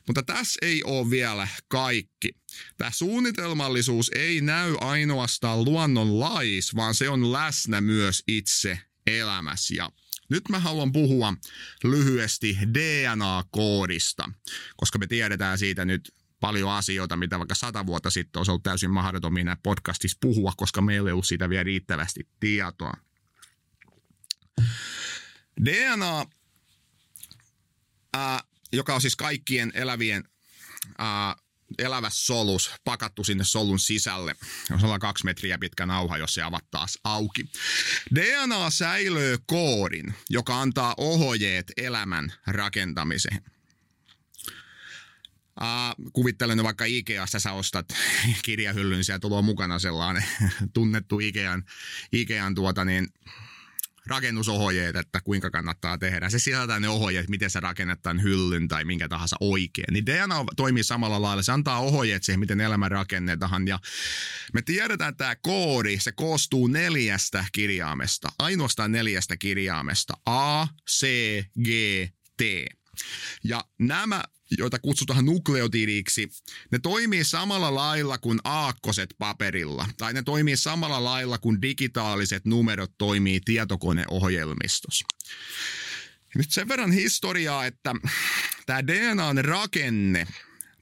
[0.06, 2.30] Mutta tässä ei ole vielä kaikki.
[2.76, 9.74] Tämä suunnitelmallisuus ei näy ainoastaan luonnon lais, vaan se on läsnä myös itse elämässä.
[9.74, 9.90] Ja
[10.30, 11.34] nyt mä haluan puhua
[11.84, 14.30] lyhyesti DNA-koodista,
[14.76, 18.90] koska me tiedetään siitä nyt paljon asioita, mitä vaikka sata vuotta sitten olisi ollut täysin
[18.90, 22.92] mahdoton minä podcastissa puhua, koska meillä ei ollut siitä vielä riittävästi tietoa.
[25.64, 26.27] DNA,
[28.14, 28.40] ää,
[28.72, 30.24] joka on siis kaikkien elävien
[30.98, 31.37] ää,
[31.79, 34.35] elävä solus pakattu sinne solun sisälle.
[34.70, 37.44] On sellainen kaksi metriä pitkä nauha, jos se avattaas auki.
[38.14, 43.58] DNA säilöö koodin, joka antaa ohjeet elämän rakentamiseen.
[45.61, 47.87] Uh, kuvittelen vaikka Ikeassa sä ostat
[48.44, 50.25] kirjahyllyn, siellä tulee mukana sellainen
[50.75, 51.64] tunnettu Ikean,
[52.12, 53.09] Ikean tuota niin,
[54.09, 56.31] rakennusohjeet, että kuinka kannattaa tehdä.
[56.31, 59.92] Se sisältää ne ohjeet, miten sä rakennat tämän hyllyn tai minkä tahansa oikein.
[59.92, 61.42] Niin DNA toimii samalla lailla.
[61.42, 63.68] Se antaa ohjeet siihen, miten elämä rakennetaan.
[63.68, 63.79] Ja
[64.53, 68.29] me tiedetään, että tämä koodi, se koostuu neljästä kirjaamesta.
[68.38, 70.14] Ainoastaan neljästä kirjaamesta.
[70.27, 71.07] A, C,
[71.64, 71.68] G,
[72.37, 72.42] T.
[73.44, 74.24] Ja nämä
[74.58, 76.28] joita kutsutaan nukleotidiiksi,
[76.72, 82.92] ne toimii samalla lailla kuin aakkoset paperilla, tai ne toimii samalla lailla kuin digitaaliset numerot
[82.98, 85.04] toimii tietokoneohjelmistossa.
[86.34, 87.94] Nyt sen verran historiaa, että
[88.66, 90.26] tämä DNAn rakenne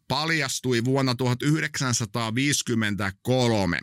[0.09, 3.81] paljastui vuonna 1953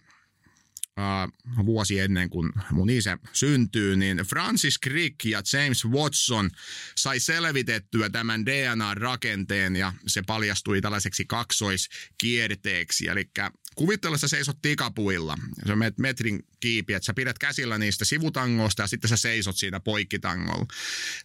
[0.98, 6.50] uh, vuosi ennen kuin mun isä syntyy, niin Francis Crick ja James Watson
[6.98, 13.08] sai selvitettyä tämän DNA-rakenteen ja se paljastui tällaiseksi kaksoiskierteeksi.
[13.08, 13.30] Eli
[13.76, 15.38] kuvittele, sä seisot tikapuilla.
[15.66, 19.80] Se on metrin kiipi, että sä pidät käsillä niistä sivutangoista ja sitten sä seisot siinä
[19.80, 20.66] poikkitangolla.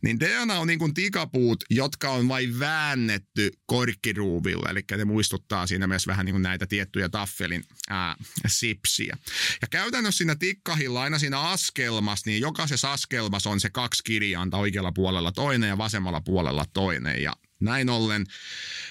[0.02, 4.70] Niin DNA on niin kuin tikapuut, jotka on vain väännetty korkkiruuvilla.
[4.70, 9.16] Eli ne muistuttaa siinä myös vähän niin kuin näitä tiettyjä taffelin ää, sipsiä.
[9.62, 14.92] Ja käytännössä siinä tikkahilla aina siinä askelmassa, niin jokaisessa askelmassa on se kaksi kirjainta oikealla
[14.92, 17.22] puolella toinen ja vasemmalla puolella toinen.
[17.22, 18.26] Ja näin ollen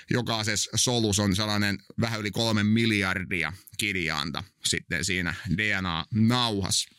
[0.10, 6.98] jokaisessa solus on sellainen vähän yli kolme miljardia kirjainta sitten siinä DNA-nauhassa.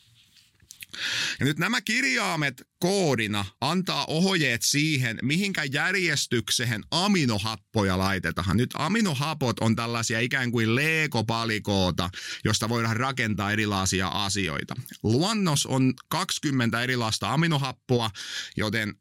[1.39, 8.57] Ja nyt nämä kirjaimet koodina antaa ohjeet siihen, mihinkä järjestykseen aminohappoja laitetaan.
[8.57, 12.09] Nyt aminohapot on tällaisia ikään kuin leekopalikoota,
[12.45, 14.75] josta voidaan rakentaa erilaisia asioita.
[15.03, 18.11] Luonnos on 20 erilaista aminohappoa,
[18.57, 18.93] joten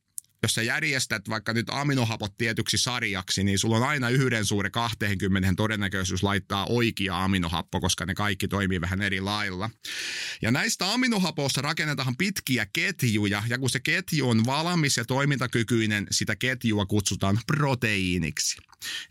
[0.42, 5.53] jos sä järjestät vaikka nyt aminohapot tietyksi sarjaksi, niin sulla on aina yhden suuri 20
[5.57, 9.70] todennäköisyys laittaa oikea aminohappo, koska ne kaikki toimii vähän eri lailla.
[10.42, 16.37] Ja näistä aminohapoista rakennetaan pitkiä ketjuja, ja kun se ketju on valmis ja toimintakykyinen, sitä
[16.37, 18.57] ketjua kutsutaan proteiiniksi.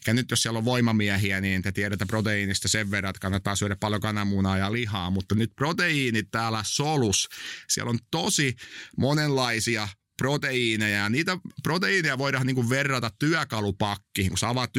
[0.08, 3.76] Ja nyt jos siellä on voimamiehiä, niin te tiedätte proteiinista sen verran, että kannattaa syödä
[3.76, 7.30] paljon kananmunaa ja lihaa, mutta nyt proteiinit täällä solus,
[7.68, 8.56] siellä on tosi
[8.98, 9.88] monenlaisia
[10.18, 10.98] proteiineja.
[10.98, 14.30] Ja niitä proteiineja voidaan niin kuin verrata työkalupakkiin.
[14.30, 14.72] Kun sä avaat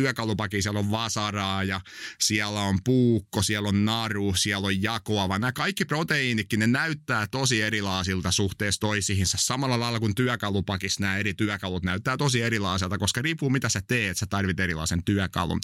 [0.61, 1.81] siellä on vasaraa ja
[2.21, 5.29] siellä on puukko, siellä on naru, siellä on jakoa.
[5.29, 9.39] Vaan nämä kaikki proteiinitkin, ne näyttää tosi erilaisilta suhteessa toisiinsa.
[9.41, 14.17] Samalla lailla kuin työkalupakissa nämä eri työkalut näyttää tosi erilaiselta, koska riippuu mitä sä teet,
[14.17, 15.61] sä tarvit erilaisen työkalun.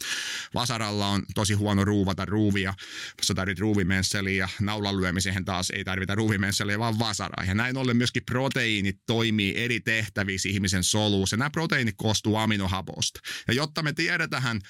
[0.54, 2.74] Vasaralla on tosi huono ruuvata ruuvia.
[3.22, 7.44] Sä tarvit ruuvimensseliä ja naulan lyömiseen taas ei tarvita ruuvimensseliä, vaan vasaraa.
[7.46, 11.36] Ja näin ollen myöskin proteiinit toimii eri tehtävissä ihmisen solussa.
[11.36, 13.20] Nämä proteiinit koostuu aminohaposta.
[13.48, 14.60] Ja jotta me tiedetään,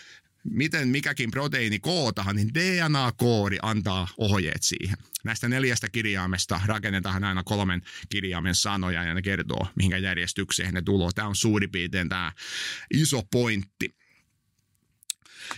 [0.44, 4.96] miten mikäkin proteiini kootaan, niin DNA-koodi antaa ohjeet siihen.
[5.24, 11.08] Näistä neljästä kirjaimesta rakennetaan aina kolmen kirjaimen sanoja ja ne kertoo, mihinkä järjestykseen ne tulee.
[11.14, 12.32] Tämä on suurin piirtein tämä
[12.94, 13.96] iso pointti.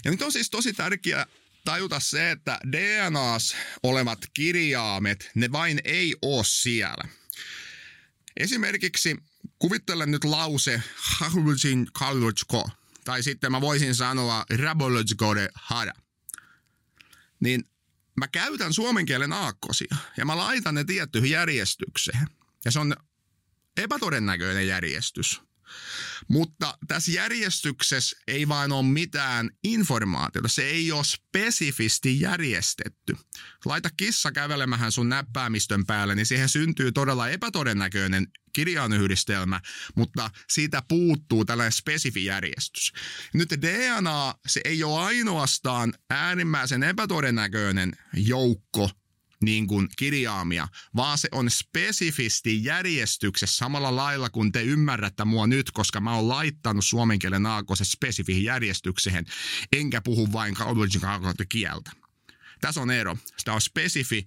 [0.04, 1.26] Ja nyt on siis tosi tärkeää
[1.64, 7.04] tajuta se, että DNAs olevat kirjaimet, ne vain ei ole siellä.
[8.36, 9.16] Esimerkiksi
[9.58, 12.70] kuvittelen nyt lause Hahulisin Kallotsko,
[13.04, 15.92] tai sitten mä voisin sanoa Rabolotskode hada.
[17.40, 17.64] Niin
[18.16, 22.26] mä käytän suomen kielen aakkosia ja mä laitan ne tiettyyn järjestykseen.
[22.64, 22.96] Ja se on
[23.76, 25.40] epätodennäköinen järjestys.
[26.28, 30.48] Mutta tässä järjestyksessä ei vain ole mitään informaatiota.
[30.48, 33.16] Se ei ole spesifisti järjestetty.
[33.64, 39.60] Laita kissa kävelemähän sun näppäimistön päälle, niin siihen syntyy todella epätodennäköinen kirjainyhdistelmä,
[39.94, 42.92] mutta siitä puuttuu tällainen spesifi järjestys.
[43.34, 48.90] Nyt DNA, se ei ole ainoastaan äärimmäisen epätodennäköinen joukko
[49.42, 55.70] niin kuin kirjaamia, vaan se on spesifisti järjestyksessä samalla lailla kuin te ymmärrätte mua nyt,
[55.70, 59.26] koska mä oon laittanut suomen kielen aakoisen spesifihin järjestykseen,
[59.72, 60.56] enkä puhu vain
[61.48, 61.90] kieltä.
[62.60, 63.16] Tässä on ero.
[63.44, 64.24] Tämä on spesifi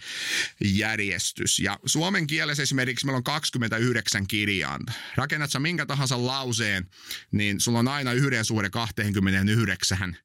[0.61, 1.59] järjestys.
[1.59, 4.91] Ja suomen kielessä esimerkiksi meillä on 29 kirjainta.
[5.15, 6.89] Rakennat sä minkä tahansa lauseen,
[7.31, 10.17] niin sulla on aina yhden suhde 29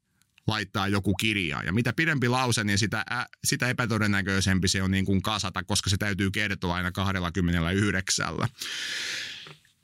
[0.47, 1.63] laittaa joku kirja.
[1.67, 5.91] Ja mitä pidempi lause, niin sitä, ä, sitä epätodennäköisempi se on niin kuin kasata, koska
[5.91, 8.35] se täytyy kertoa aina 29.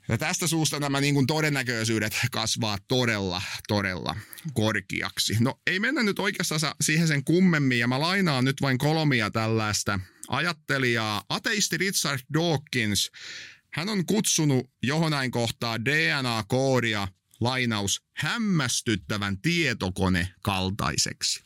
[0.09, 4.15] Ja tästä suusta nämä niin kuin todennäköisyydet kasvaa todella, todella
[4.53, 5.37] korkeaksi.
[5.39, 9.99] No ei mennä nyt oikeastaan siihen sen kummemmin, ja mä lainaan nyt vain kolmia tällaista
[10.27, 11.23] ajattelijaa.
[11.29, 13.11] Ateisti Richard Dawkins,
[13.73, 17.07] hän on kutsunut johonain kohtaa DNA-koodia–
[17.41, 21.43] lainaus, hämmästyttävän tietokone kaltaiseksi.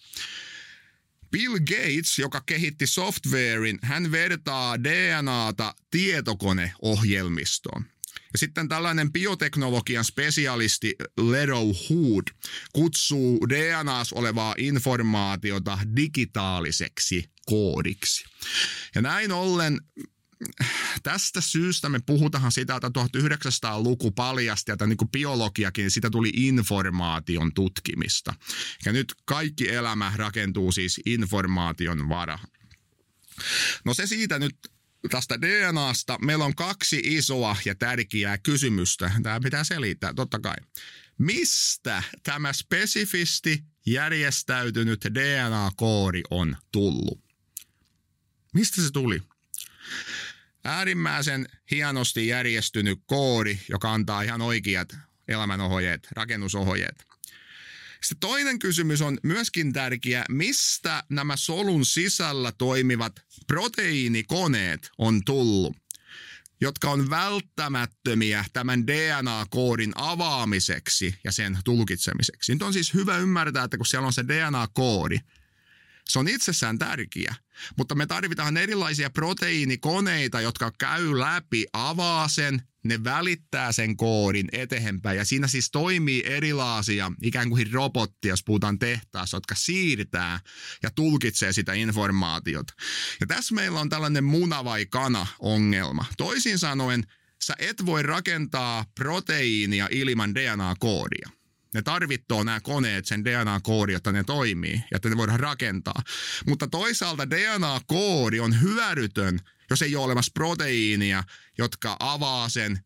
[1.31, 7.85] Bill Gates, joka kehitti softwarein, hän vertaa DNAta tietokoneohjelmistoon.
[8.33, 12.23] Ja sitten tällainen bioteknologian spesialisti Leroy Hood
[12.73, 18.25] kutsuu DNAs olevaa informaatiota digitaaliseksi koodiksi.
[18.95, 19.81] Ja näin ollen
[21.03, 27.53] tästä syystä me puhutaan sitä, että 1900-luku paljasti, että niin kuin biologiakin, sitä tuli informaation
[27.53, 28.33] tutkimista.
[28.85, 32.47] Ja nyt kaikki elämä rakentuu siis informaation varaan.
[33.85, 34.55] No se siitä nyt
[35.09, 36.17] tästä DNAsta.
[36.21, 39.11] Meillä on kaksi isoa ja tärkeää kysymystä.
[39.23, 40.55] Tämä pitää selittää, totta kai.
[41.17, 47.23] Mistä tämä spesifisti järjestäytynyt DNA-koodi on tullut?
[48.53, 49.21] Mistä se tuli?
[50.65, 54.95] Äärimmäisen hienosti järjestynyt koodi, joka antaa ihan oikeat
[55.27, 57.05] elämänohjeet, rakennusohjeet.
[58.01, 63.13] Sitten toinen kysymys on myöskin tärkeä, mistä nämä solun sisällä toimivat
[63.47, 65.77] proteiinikoneet on tullut
[66.61, 72.53] jotka on välttämättömiä tämän DNA-koodin avaamiseksi ja sen tulkitsemiseksi.
[72.53, 75.19] Nyt on siis hyvä ymmärtää, että kun siellä on se DNA-koodi,
[76.09, 77.35] se on itsessään tärkeä,
[77.77, 85.17] mutta me tarvitaan erilaisia proteiinikoneita, jotka käy läpi, avaa sen, ne välittää sen koodin eteenpäin.
[85.17, 90.39] Ja siinä siis toimii erilaisia ikään kuin robottia, jos puhutaan tehtaassa, jotka siirtää
[90.83, 92.73] ja tulkitsee sitä informaatiota.
[93.19, 96.05] Ja tässä meillä on tällainen muna vai kana ongelma.
[96.17, 97.03] Toisin sanoen,
[97.43, 101.29] sä et voi rakentaa proteiinia ilman DNA-koodia.
[101.75, 106.01] Ne tarvittoo nämä koneet sen DNA-koodi, jotta ne toimii ja että ne voidaan rakentaa.
[106.47, 111.23] Mutta toisaalta DNA-koodi on hyödytön, jos ei ole olemassa proteiinia,
[111.57, 112.79] jotka avaa sen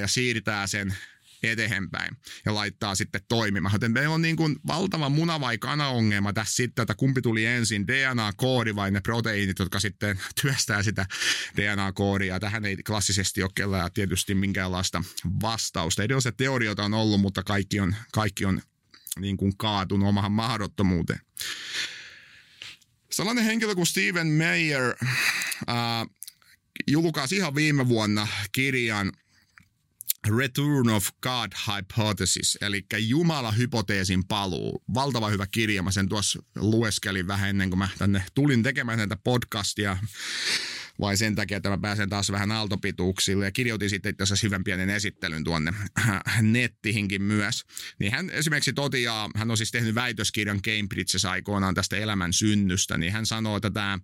[0.00, 0.96] ja siirtää sen
[1.42, 2.16] eteenpäin
[2.46, 3.74] ja laittaa sitten toimimaan.
[3.74, 7.86] Joten meillä on niin kuin valtava muna- vai kana-ongelma tässä sitten, että kumpi tuli ensin,
[7.86, 11.06] DNA-koodi vai ne proteiinit, jotka sitten työstää sitä
[11.56, 12.40] DNA-koodia.
[12.40, 15.04] Tähän ei klassisesti ole kellään tietysti minkäänlaista
[15.42, 16.02] vastausta.
[16.02, 18.62] Erilaisia teorioita on ollut, mutta kaikki on, kaikki on
[19.18, 21.20] niin kuin kaatunut omahan mahdottomuuteen.
[23.10, 24.94] Sellainen henkilö kuin Steven Meyer
[25.68, 25.76] äh,
[26.86, 29.12] julkaisi ihan viime vuonna kirjan
[30.28, 34.82] Return of God Hypothesis, eli Jumala-hypoteesin paluu.
[34.94, 39.16] Valtava hyvä kirja, mä sen tuossa lueskelin vähän ennen kuin mä tänne tulin tekemään näitä
[39.24, 39.96] podcastia
[41.00, 44.90] vai sen takia, että mä pääsen taas vähän aaltopituuksille ja kirjoitin sitten asiassa hyvän pienen
[44.90, 45.72] esittelyn tuonne
[46.42, 47.64] nettihinkin myös.
[47.98, 53.12] Niin hän esimerkiksi totiaa, hän on siis tehnyt väitöskirjan Cambridgeissa aikoinaan tästä elämän synnystä, niin
[53.12, 53.98] hän sanoo, että tämä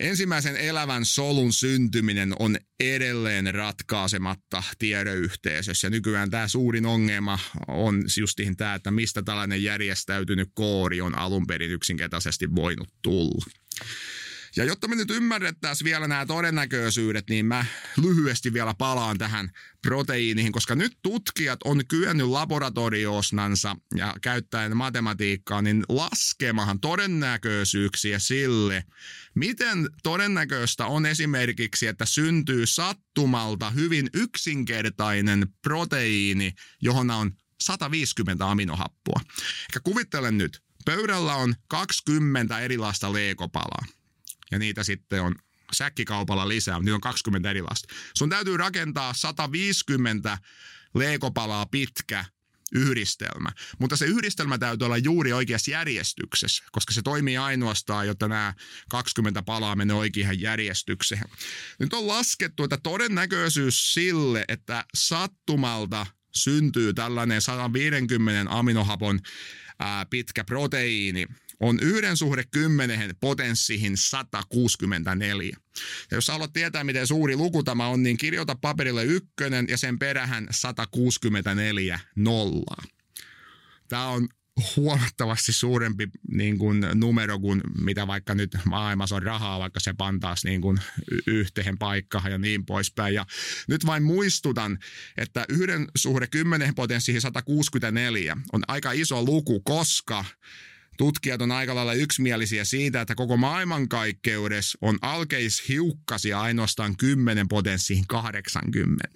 [0.00, 5.90] Ensimmäisen elävän solun syntyminen on edelleen ratkaisematta tiedeyhteisössä.
[5.90, 7.38] Nykyään tämä suurin ongelma
[7.68, 13.44] on justiin tämä, että mistä tällainen järjestäytynyt koori on alun perin yksinkertaisesti voinut tulla.
[14.56, 17.64] Ja jotta me nyt ymmärrettäisiin vielä nämä todennäköisyydet, niin mä
[18.02, 19.50] lyhyesti vielä palaan tähän
[19.82, 28.84] proteiiniin, koska nyt tutkijat on kyennyt laboratoriosnansa ja käyttäen matematiikkaa, niin laskemahan todennäköisyyksiä sille,
[29.34, 37.32] miten todennäköistä on esimerkiksi, että syntyy sattumalta hyvin yksinkertainen proteiini, johon on
[37.62, 39.20] 150 aminohappoa.
[39.62, 43.99] Eikä kuvittelen nyt, pöydällä on 20 erilaista leekopalaa
[44.50, 45.34] ja niitä sitten on
[45.72, 47.94] säkkikaupalla lisää, mutta niitä on 20 erilaista.
[48.16, 50.38] Sun täytyy rakentaa 150
[50.94, 52.24] leekopalaa pitkä
[52.72, 53.50] yhdistelmä.
[53.78, 58.54] Mutta se yhdistelmä täytyy olla juuri oikeassa järjestyksessä, koska se toimii ainoastaan, jotta nämä
[58.88, 61.24] 20 palaa menee oikeaan järjestykseen.
[61.78, 69.20] Nyt on laskettu, että todennäköisyys sille, että sattumalta syntyy tällainen 150 aminohapon
[70.10, 71.26] pitkä proteiini,
[71.60, 75.56] on yhden suhde 10 potenssiin 164.
[76.10, 79.98] Ja jos haluat tietää, miten suuri luku tämä on, niin kirjoita paperille ykkönen ja sen
[79.98, 82.82] perähän 164 nollaa.
[83.88, 84.28] Tämä on
[84.76, 90.48] huomattavasti suurempi niin kuin, numero kuin mitä vaikka nyt maailmassa on rahaa, vaikka se pantaisi
[90.48, 90.78] niin kuin,
[91.26, 93.14] yhteen paikkaan ja niin poispäin.
[93.14, 93.26] Ja
[93.68, 94.78] nyt vain muistutan,
[95.16, 100.24] että yhden suhde 10 potenssiin 164 on aika iso luku, koska
[101.00, 109.08] Tutkijat on aika lailla yksimielisiä siitä, että koko maailmankaikkeudessa on alkeishiukkasia ainoastaan 10 potenssiin 80.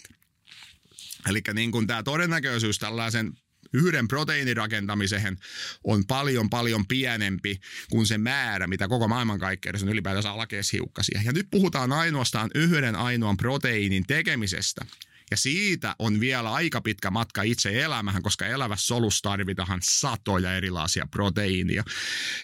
[1.29, 3.33] Eli niin kuin tämä todennäköisyys tällaisen
[3.73, 5.39] yhden proteiinirakentamiseen
[5.85, 7.61] on paljon paljon pienempi
[7.91, 11.21] kuin se määrä, mitä koko maailmankaikkeudessa on ylipäätänsä alkeishiukkasia.
[11.25, 14.85] Ja nyt puhutaan ainoastaan yhden ainoan proteiinin tekemisestä.
[15.31, 21.07] Ja siitä on vielä aika pitkä matka itse elämähän, koska elävässä solussa tarvitaan satoja erilaisia
[21.11, 21.83] proteiinia.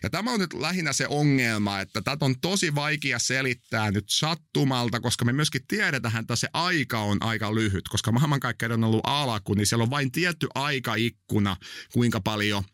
[0.03, 5.01] Ja tämä on nyt lähinnä se ongelma, että tätä on tosi vaikea selittää nyt sattumalta,
[5.01, 9.55] koska me myöskin tiedetään, että se aika on aika lyhyt, koska maailmankaikkeuden on ollut alku,
[9.55, 11.57] niin siellä on vain tietty aikaikkuna,
[11.93, 12.65] kuinka paljon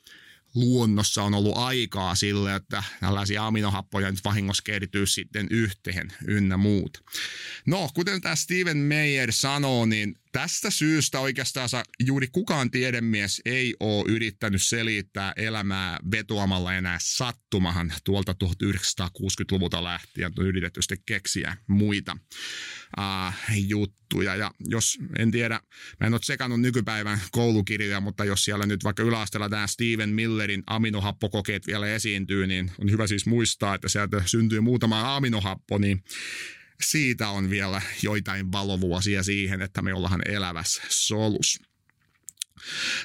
[0.57, 7.05] luonnossa on ollut aikaa sille, että tällaisia aminohappoja nyt vahingossa kertyy sitten yhteen ynnä muut.
[7.67, 11.69] No, kuten tämä Steven Meyer sanoo, niin tästä syystä oikeastaan
[12.07, 20.47] juuri kukaan tiedemies ei ole yrittänyt selittää elämää vetoamalla enää sattumahan tuolta 1960-luvulta lähtien on
[20.47, 22.17] yritetty sitten keksiä muita
[22.99, 23.35] uh,
[23.67, 24.37] juttuja.
[24.37, 25.61] Ja jos, en tiedä,
[26.01, 30.63] mä en ole sekannut nykypäivän koulukirjoja, mutta jos siellä nyt vaikka yläasteella tämä Steven Millerin
[30.67, 36.03] aminohappokokeet vielä esiintyy, niin on hyvä siis muistaa, että sieltä syntyy muutama aminohappo, niin
[36.83, 41.61] siitä on vielä joitain valovuosia siihen, että me ollaan elävässä solus.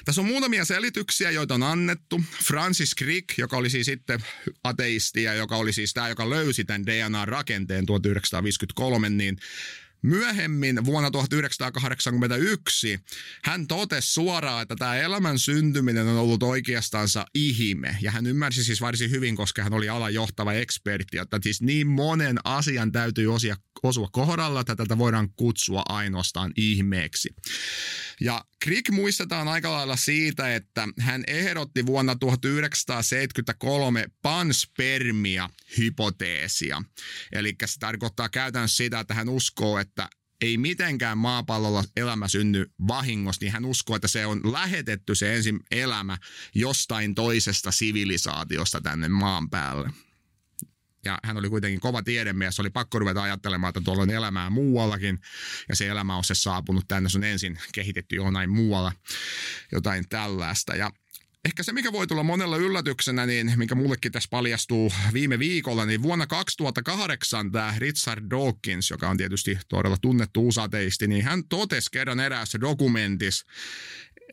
[0.04, 2.20] Tässä on muutamia selityksiä, joita on annettu.
[2.44, 4.20] Francis Crick, joka oli siis sitten
[4.64, 9.38] ateisti ja joka oli siis tämä, joka löysi tämän DNA-rakenteen 1953, niin
[10.02, 13.00] Myöhemmin vuonna 1981
[13.44, 17.96] hän totesi suoraan, että tämä elämän syntyminen on ollut oikeastansa ihme.
[18.00, 21.86] Ja hän ymmärsi siis varsin hyvin, koska hän oli alan johtava ekspertti, että siis niin
[21.86, 27.28] monen asian täytyy osia, osua kohdalla, että tätä voidaan kutsua ainoastaan ihmeeksi.
[28.22, 36.82] Ja Crick muistetaan aika lailla siitä, että hän ehdotti vuonna 1973 panspermia hypoteesia.
[37.32, 40.08] Eli se tarkoittaa käytännössä sitä, että hän uskoo, että
[40.40, 45.60] ei mitenkään maapallolla elämä synny vahingossa, niin hän uskoo, että se on lähetetty se ensin
[45.70, 46.18] elämä
[46.54, 49.90] jostain toisesta sivilisaatiosta tänne maan päälle
[51.04, 55.18] ja hän oli kuitenkin kova tiedemies, oli pakko ruveta ajattelemaan, että tuolla on elämää muuallakin,
[55.68, 58.92] ja se elämä on se saapunut tänne, se on ensin kehitetty jonain muualla,
[59.72, 60.76] jotain tällaista.
[60.76, 60.90] Ja
[61.44, 66.02] Ehkä se, mikä voi tulla monella yllätyksenä, niin minkä mullekin tässä paljastuu viime viikolla, niin
[66.02, 72.20] vuonna 2008 tämä Richard Dawkins, joka on tietysti todella tunnettu usateisti, niin hän totesi kerran
[72.20, 73.46] eräässä dokumentissa,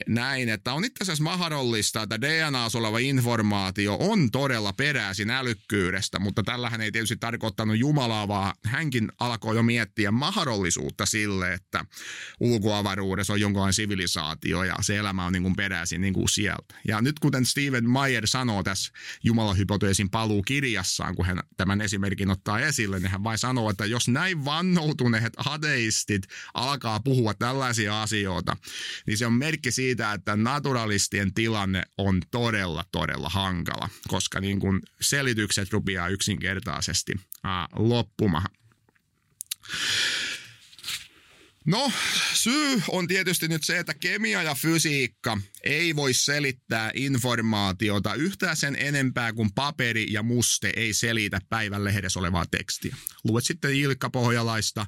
[0.07, 6.43] näin, että on itse asiassa mahdollista, että DNAssa oleva informaatio on todella peräisin älykkyydestä, mutta
[6.43, 11.85] tällähän ei tietysti tarkoittanut Jumalaa, vaan hänkin alkoi jo miettiä mahdollisuutta sille, että
[12.39, 16.75] ulkoavaruudessa on jonkinlainen sivilisaatio ja se elämä on niin kuin peräisin niin kuin sieltä.
[16.87, 18.91] Ja nyt kuten Steven Meyer sanoo tässä
[19.23, 24.07] Jumalahypoteesin paluu kirjassaan, kun hän tämän esimerkin ottaa esille, niin hän vain sanoo, että jos
[24.07, 26.23] näin vannoutuneet ateistit
[26.53, 28.57] alkaa puhua tällaisia asioita,
[29.07, 34.59] niin se on merkki siitä, siitä, että naturalistien tilanne on todella, todella hankala, koska niin
[34.59, 37.13] kuin selitykset rupeaa yksinkertaisesti
[37.43, 38.45] ää, loppumaan.
[41.65, 41.91] No,
[42.33, 48.75] syy on tietysti nyt se, että kemia ja fysiikka ei voi selittää informaatiota yhtään sen
[48.79, 52.95] enempää kuin paperi ja muste ei selitä päivän lehdessä olevaa tekstiä.
[53.23, 54.85] Luet sitten Ilkka Pohjalaista,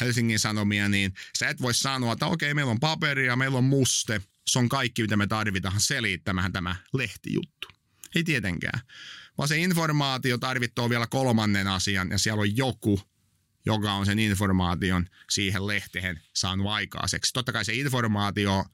[0.00, 3.64] Helsingin Sanomia, niin sä et voi sanoa, että okei, meillä on paperi ja meillä on
[3.64, 7.68] muste, se on kaikki, mitä me tarvitaan selittämään tämä lehtijuttu.
[8.14, 8.80] Ei tietenkään.
[9.38, 13.00] Vaan se informaatio tarvitsee vielä kolmannen asian ja siellä on joku,
[13.68, 17.32] joka on sen informaation siihen lehteen saanut aikaiseksi.
[17.32, 18.64] Totta kai se informaatio,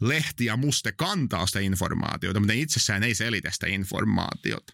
[0.00, 4.72] lehti ja muste kantaa sitä informaatiota, mutta itsessään ei selitä sitä informaatiota.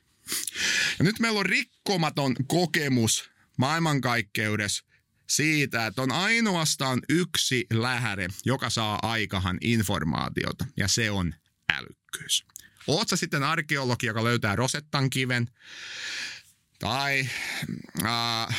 [0.99, 4.85] Ja nyt meillä on rikkomaton kokemus maailmankaikkeudessa
[5.29, 11.35] siitä, että on ainoastaan yksi lähde, joka saa aikahan informaatiota, ja se on
[11.73, 12.45] älykkyys.
[12.87, 15.49] Oot sitten arkeologi, joka löytää Rosettan kiven,
[16.79, 17.29] tai
[18.05, 18.57] äh,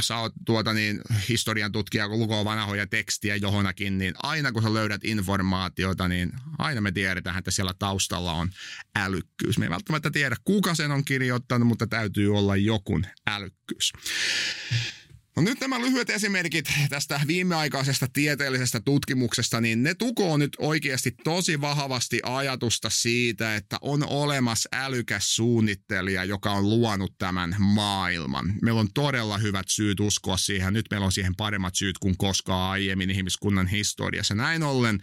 [0.00, 4.74] sä oot tuota niin, historian tutkija, kun lukoo vanhoja tekstiä johonakin, niin aina kun sä
[4.74, 8.50] löydät informaatiota, niin aina me tiedetään, että siellä taustalla on
[8.96, 9.58] älykkyys.
[9.58, 13.92] Me ei välttämättä tiedä, kuka sen on kirjoittanut, mutta täytyy olla jokun älykkyys.
[15.38, 21.60] No nyt nämä lyhyet esimerkit tästä viimeaikaisesta tieteellisestä tutkimuksesta, niin ne tukoo nyt oikeasti tosi
[21.60, 28.54] vahvasti ajatusta siitä, että on olemassa älykäs suunnittelija, joka on luonut tämän maailman.
[28.62, 30.74] Meillä on todella hyvät syyt uskoa siihen.
[30.74, 34.34] Nyt meillä on siihen paremmat syyt kuin koskaan aiemmin ihmiskunnan historiassa.
[34.34, 35.00] Näin ollen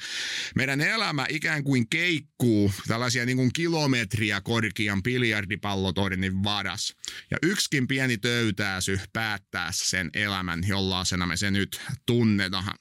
[0.55, 6.95] meidän elämä ikään kuin keikkuu tällaisia niin kuin kilometriä korkean biljardipallotornin varas.
[7.31, 12.77] Ja yksikin pieni töytääsy päättää sen elämän, jollaisena me se nyt tunnetaan.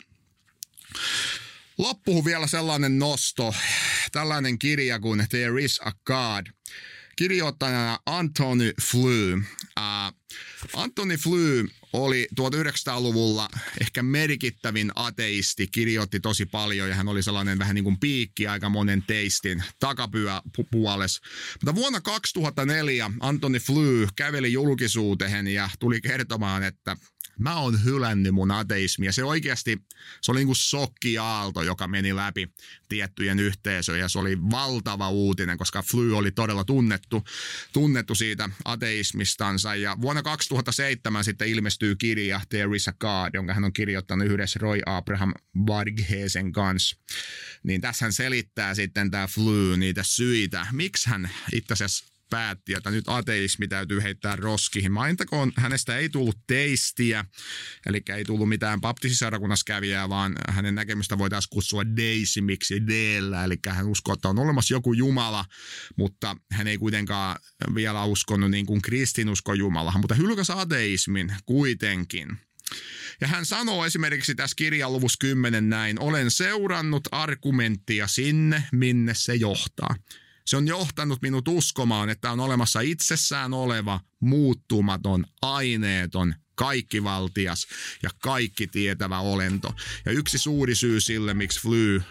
[1.78, 3.54] Loppuun vielä sellainen nosto,
[4.12, 6.46] tällainen kirja kuin There is a God.
[7.16, 9.38] Kirjoittajana Anthony Flew.
[9.78, 10.34] Uh,
[10.74, 13.48] Anthony Flew oli 1900-luvulla
[13.80, 18.68] ehkä merkittävin ateisti, kirjoitti tosi paljon ja hän oli sellainen vähän niin kuin piikki aika
[18.68, 21.20] monen teistin takapuolessa.
[21.52, 26.96] Mutta vuonna 2004 Anthony Flew käveli julkisuuteen ja tuli kertomaan, että
[27.38, 29.12] mä oon hylännyt mun ateismia.
[29.12, 29.78] Se oikeasti,
[30.20, 32.48] se oli niin kuin sokkiaalto, joka meni läpi
[32.88, 34.08] tiettyjen yhteisöjä.
[34.08, 37.24] Se oli valtava uutinen, koska Fly oli todella tunnettu,
[37.72, 39.74] tunnettu siitä ateismistansa.
[39.74, 44.58] Ja vuonna 2007 sitten ilmestyy kirja There is a God, jonka hän on kirjoittanut yhdessä
[44.62, 45.32] Roy Abraham
[45.66, 46.96] Varghesen kanssa.
[47.62, 52.90] Niin tässä hän selittää sitten tämä Fly niitä syitä, miksi hän itse asiassa päätti, että
[52.90, 54.92] nyt ateismi täytyy heittää roskiin.
[54.92, 57.24] Mainittakoon, hänestä ei tullut teistiä,
[57.86, 63.86] eli ei tullut mitään baptistisarakunnassa kävijää, vaan hänen näkemystä voitaisiin kutsua deisimiksi deellä, eli hän
[63.86, 65.44] uskoo, että on olemassa joku Jumala,
[65.96, 67.36] mutta hän ei kuitenkaan
[67.74, 72.38] vielä uskonut niin kuin kristinusko Jumalahan, mutta hylkäs ateismin kuitenkin.
[73.20, 79.34] Ja hän sanoo esimerkiksi tässä kirjan luvussa 10 näin, olen seurannut argumenttia sinne, minne se
[79.34, 79.94] johtaa.
[80.46, 87.66] Se on johtanut minut uskomaan, että on olemassa itsessään oleva, muuttumaton, aineeton, kaikkivaltias
[88.02, 89.74] ja kaikki tietävä olento.
[90.04, 92.02] Ja yksi suuri syy sille, miksi Fly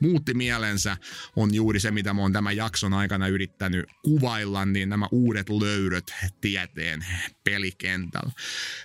[0.00, 0.96] muutti mielensä,
[1.36, 6.14] on juuri se, mitä mä oon tämän jakson aikana yrittänyt kuvailla, niin nämä uudet löydöt
[6.40, 7.06] tieteen
[7.44, 8.32] pelikentällä.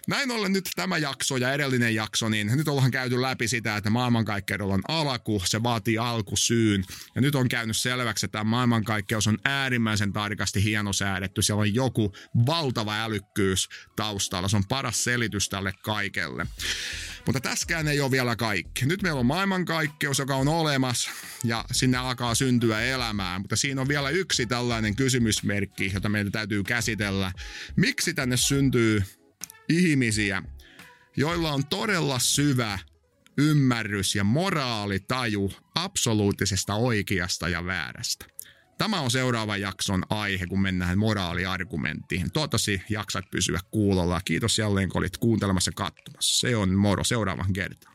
[0.07, 3.89] Näin ollen nyt tämä jakso ja edellinen jakso, niin nyt ollaan käyty läpi sitä, että
[3.89, 6.85] maailmankaikkeudella on alku, se vaatii alkusyyn.
[7.15, 11.41] Ja nyt on käynyt selväksi, että tämä maailmankaikkeus on äärimmäisen tarkasti hienosäädetty.
[11.41, 12.13] Siellä on joku
[12.45, 14.47] valtava älykkyys taustalla.
[14.47, 16.47] Se on paras selitys tälle kaikelle.
[17.25, 18.85] Mutta tässäkään ei ole vielä kaikki.
[18.85, 21.11] Nyt meillä on maailmankaikkeus, joka on olemassa
[21.43, 23.39] ja sinne alkaa syntyä elämää.
[23.39, 27.31] Mutta siinä on vielä yksi tällainen kysymysmerkki, jota meidän täytyy käsitellä.
[27.75, 29.03] Miksi tänne syntyy
[29.69, 30.43] ihmisiä,
[31.17, 32.79] joilla on todella syvä
[33.37, 38.34] ymmärrys ja moraalitaju absoluuttisesta oikeasta ja väärästä.
[38.77, 42.31] Tämä on seuraavan jakson aihe, kun mennään moraaliargumenttiin.
[42.31, 44.21] Toivottavasti jaksat pysyä kuulolla.
[44.25, 46.39] Kiitos jälleen, kun olit kuuntelemassa ja katsomassa.
[46.39, 47.94] Se on moro seuraavan kertaan.